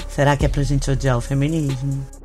Será 0.10 0.36
que 0.36 0.46
é 0.46 0.50
pra 0.50 0.64
gente 0.64 0.90
odiar 0.90 1.18
o 1.18 1.22
feminismo? 1.22 2.17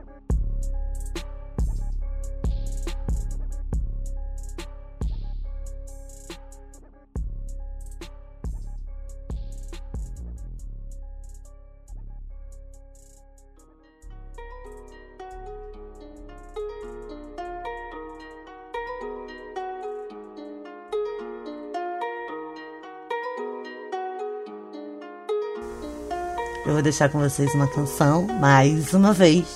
Deixar 26.92 27.09
com 27.09 27.20
vocês 27.20 27.55
uma 27.55 27.66
canção 27.66 28.26
mais 28.38 28.92
uma 28.92 29.14
vez. 29.14 29.46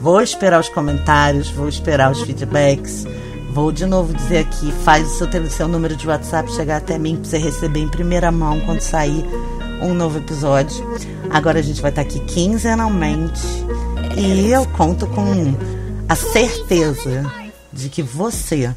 Vou 0.00 0.22
esperar 0.22 0.60
os 0.60 0.68
comentários, 0.68 1.50
vou 1.50 1.68
esperar 1.68 2.12
os 2.12 2.20
feedbacks. 2.22 3.04
Vou 3.50 3.72
de 3.72 3.84
novo 3.84 4.14
dizer 4.14 4.38
aqui, 4.38 4.70
faz 4.84 5.04
o 5.10 5.10
seu, 5.10 5.50
seu 5.50 5.66
número 5.66 5.96
de 5.96 6.06
WhatsApp 6.06 6.52
chegar 6.52 6.76
até 6.76 6.96
mim 6.96 7.16
para 7.16 7.24
você 7.24 7.38
receber 7.38 7.80
em 7.80 7.88
primeira 7.88 8.30
mão 8.30 8.60
quando 8.60 8.80
sair 8.80 9.24
um 9.82 9.92
novo 9.92 10.18
episódio. 10.18 10.86
Agora 11.30 11.58
a 11.58 11.62
gente 11.62 11.82
vai 11.82 11.90
estar 11.90 12.02
aqui 12.02 12.20
quinzenalmente 12.20 13.42
e 14.16 14.48
eu 14.48 14.64
conto 14.68 15.08
com 15.08 15.56
a 16.08 16.14
certeza 16.14 17.28
de 17.72 17.88
que 17.88 18.04
você 18.04 18.72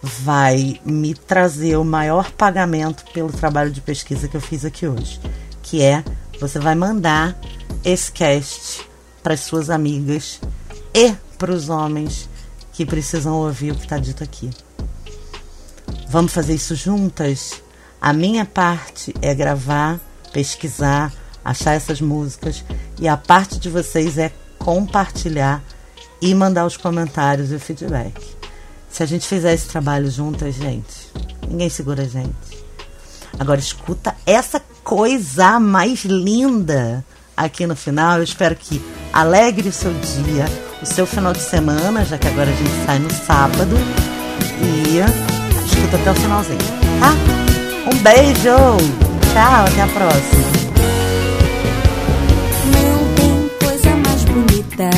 vai 0.00 0.80
me 0.84 1.12
trazer 1.12 1.76
o 1.76 1.84
maior 1.84 2.30
pagamento 2.30 3.04
pelo 3.12 3.32
trabalho 3.32 3.72
de 3.72 3.80
pesquisa 3.80 4.28
que 4.28 4.36
eu 4.36 4.40
fiz 4.40 4.64
aqui 4.64 4.86
hoje, 4.86 5.20
que 5.60 5.82
é 5.82 6.04
você 6.40 6.58
vai 6.58 6.74
mandar 6.74 7.38
esse 7.84 8.10
cast 8.10 8.88
para 9.22 9.36
suas 9.36 9.70
amigas 9.70 10.40
e 10.94 11.12
para 11.38 11.52
os 11.52 11.68
homens 11.68 12.28
que 12.72 12.86
precisam 12.86 13.34
ouvir 13.34 13.72
o 13.72 13.74
que 13.76 13.82
está 13.84 13.98
dito 13.98 14.22
aqui. 14.22 14.50
Vamos 16.08 16.32
fazer 16.32 16.54
isso 16.54 16.74
juntas? 16.74 17.62
A 18.00 18.12
minha 18.12 18.44
parte 18.44 19.14
é 19.22 19.34
gravar, 19.34 20.00
pesquisar, 20.32 21.12
achar 21.44 21.72
essas 21.72 22.00
músicas 22.00 22.64
e 22.98 23.08
a 23.08 23.16
parte 23.16 23.58
de 23.58 23.68
vocês 23.68 24.18
é 24.18 24.32
compartilhar 24.58 25.62
e 26.20 26.34
mandar 26.34 26.66
os 26.66 26.76
comentários 26.76 27.50
e 27.50 27.54
o 27.54 27.60
feedback. 27.60 28.14
Se 28.88 29.02
a 29.02 29.06
gente 29.06 29.26
fizer 29.26 29.54
esse 29.54 29.68
trabalho 29.68 30.10
juntas, 30.10 30.54
gente, 30.54 31.10
ninguém 31.48 31.68
segura 31.68 32.02
a 32.02 32.06
gente. 32.06 32.62
Agora 33.38 33.58
escuta 33.58 34.14
essa 34.26 34.60
coisa 34.84 35.58
mais 35.58 36.04
linda 36.04 37.04
aqui 37.36 37.66
no 37.66 37.76
final. 37.76 38.18
Eu 38.18 38.24
espero 38.24 38.56
que 38.56 38.82
alegre 39.12 39.68
o 39.68 39.72
seu 39.72 39.92
dia, 39.92 40.46
o 40.82 40.86
seu 40.86 41.06
final 41.06 41.32
de 41.32 41.40
semana, 41.40 42.04
já 42.04 42.18
que 42.18 42.28
agora 42.28 42.50
a 42.50 42.54
gente 42.54 42.86
sai 42.86 42.98
no 42.98 43.10
sábado. 43.10 43.76
E 44.60 44.98
escuta 45.66 45.96
até 45.96 46.10
o 46.10 46.14
finalzinho, 46.14 46.58
tá? 47.00 47.12
Um 47.90 47.98
beijo! 47.98 49.02
Tchau, 49.32 49.64
até 49.64 49.82
a 49.82 49.86
próxima. 49.88 50.52
Não 52.66 53.14
tem 53.14 53.50
coisa 53.66 53.96
mais 53.96 54.24
bonita, 54.24 54.90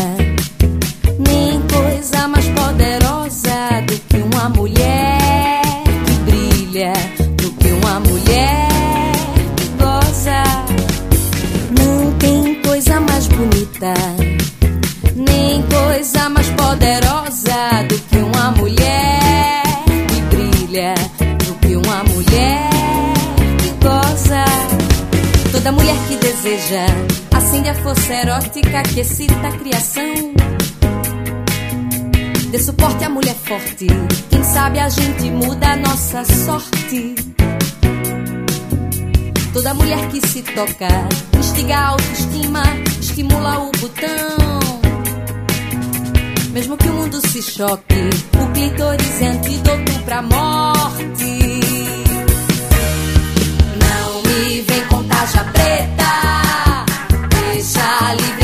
bonita, 13.75 13.95
nem 15.15 15.63
coisa 15.63 16.29
mais 16.29 16.49
poderosa 16.51 17.83
do 17.89 17.99
que 17.99 18.17
uma 18.19 18.51
mulher 18.53 19.63
que 20.09 20.21
brilha, 20.37 20.95
do 21.45 21.55
que 21.55 21.77
uma 21.77 22.05
mulher 22.05 22.71
que 23.59 23.87
goza. 23.87 24.45
deseja. 26.21 26.87
Acende 27.33 27.69
a 27.69 27.75
força 27.75 28.15
erótica 28.15 28.83
que 28.83 29.01
excita 29.01 29.49
a 29.49 29.53
criação. 29.53 30.35
Dê 32.51 32.59
suporte 32.59 33.05
à 33.05 33.09
mulher 33.09 33.35
forte. 33.35 33.87
Quem 34.31 34.45
sabe 34.45 34.79
a 34.79 34.89
gente 34.89 35.31
muda 35.31 35.73
a 35.73 35.77
nossa 35.77 36.25
sorte. 36.25 37.15
Toda 39.53 39.75
mulher 39.75 40.09
que 40.09 40.27
se 40.27 40.43
toca 40.43 40.89
instiga 41.55 41.77
a 41.77 41.87
autoestima, 41.91 42.63
estimula 43.01 43.59
o 43.61 43.71
botão. 43.79 44.61
Mesmo 46.51 46.77
que 46.77 46.89
o 46.89 46.93
mundo 46.93 47.21
se 47.29 47.41
choque, 47.43 48.11
o 48.41 48.47
clítoris 48.53 49.23
é 49.23 49.27
antídoto 49.29 49.93
pra 50.05 50.21
morte. 50.23 51.61
Não 53.79 54.23
me 54.23 54.63
vem 54.63 54.85
com 54.89 55.05
taja 55.05 55.45
preta, 55.45 56.85
deixa 57.31 58.15
livre 58.15 58.44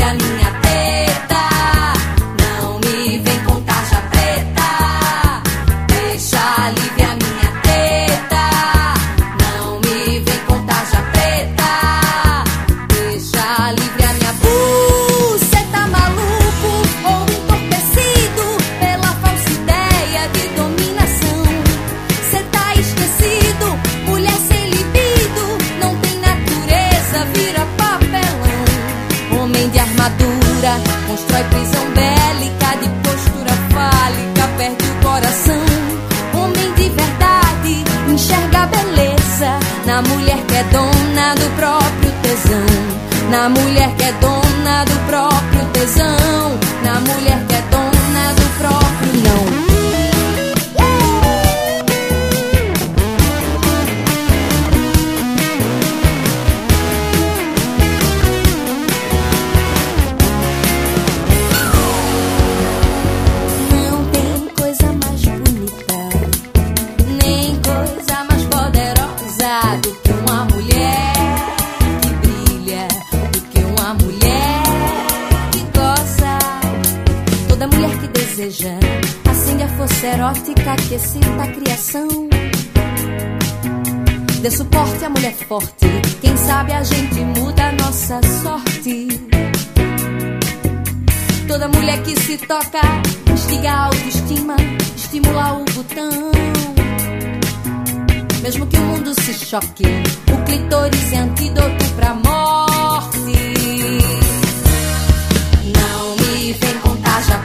na 40.01 40.09
mulher 40.15 40.37
que 40.47 40.55
é 40.55 40.63
dona 40.63 41.35
do 41.35 41.55
próprio 41.55 42.11
tesão. 42.23 42.65
Na 43.29 43.49
mulher 43.49 43.95
que 43.95 44.03
é 44.03 44.11
dona 44.13 44.83
do 44.85 44.99
próprio 45.07 45.65
tesão. 45.73 46.59
Na 46.83 46.99
mulher 47.01 47.45
que 47.47 47.55
é 47.55 47.60
Dê 84.41 84.49
suporte 84.49 85.05
à 85.05 85.09
mulher 85.09 85.35
forte. 85.47 85.85
Quem 86.19 86.35
sabe 86.35 86.73
a 86.73 86.83
gente 86.83 87.19
muda 87.39 87.67
a 87.67 87.71
nossa 87.73 88.19
sorte. 88.41 89.07
Toda 91.47 91.67
mulher 91.67 92.01
que 92.01 92.19
se 92.21 92.37
toca 92.39 92.81
instiga 93.31 93.71
a 93.71 93.85
autoestima, 93.85 94.55
estimula 94.95 95.53
o 95.53 95.65
botão. 95.75 96.31
Mesmo 98.41 98.65
que 98.65 98.77
o 98.77 98.81
mundo 98.81 99.13
se 99.21 99.31
choque, 99.31 99.83
o 100.33 100.43
clitóris 100.45 101.13
é 101.13 101.17
antídoto 101.17 101.85
pra 101.95 102.15
morte. 102.15 103.19
Não 105.77 106.15
me 106.15 106.53
vem 106.53 106.79
contar 106.81 107.21
já 107.25 107.37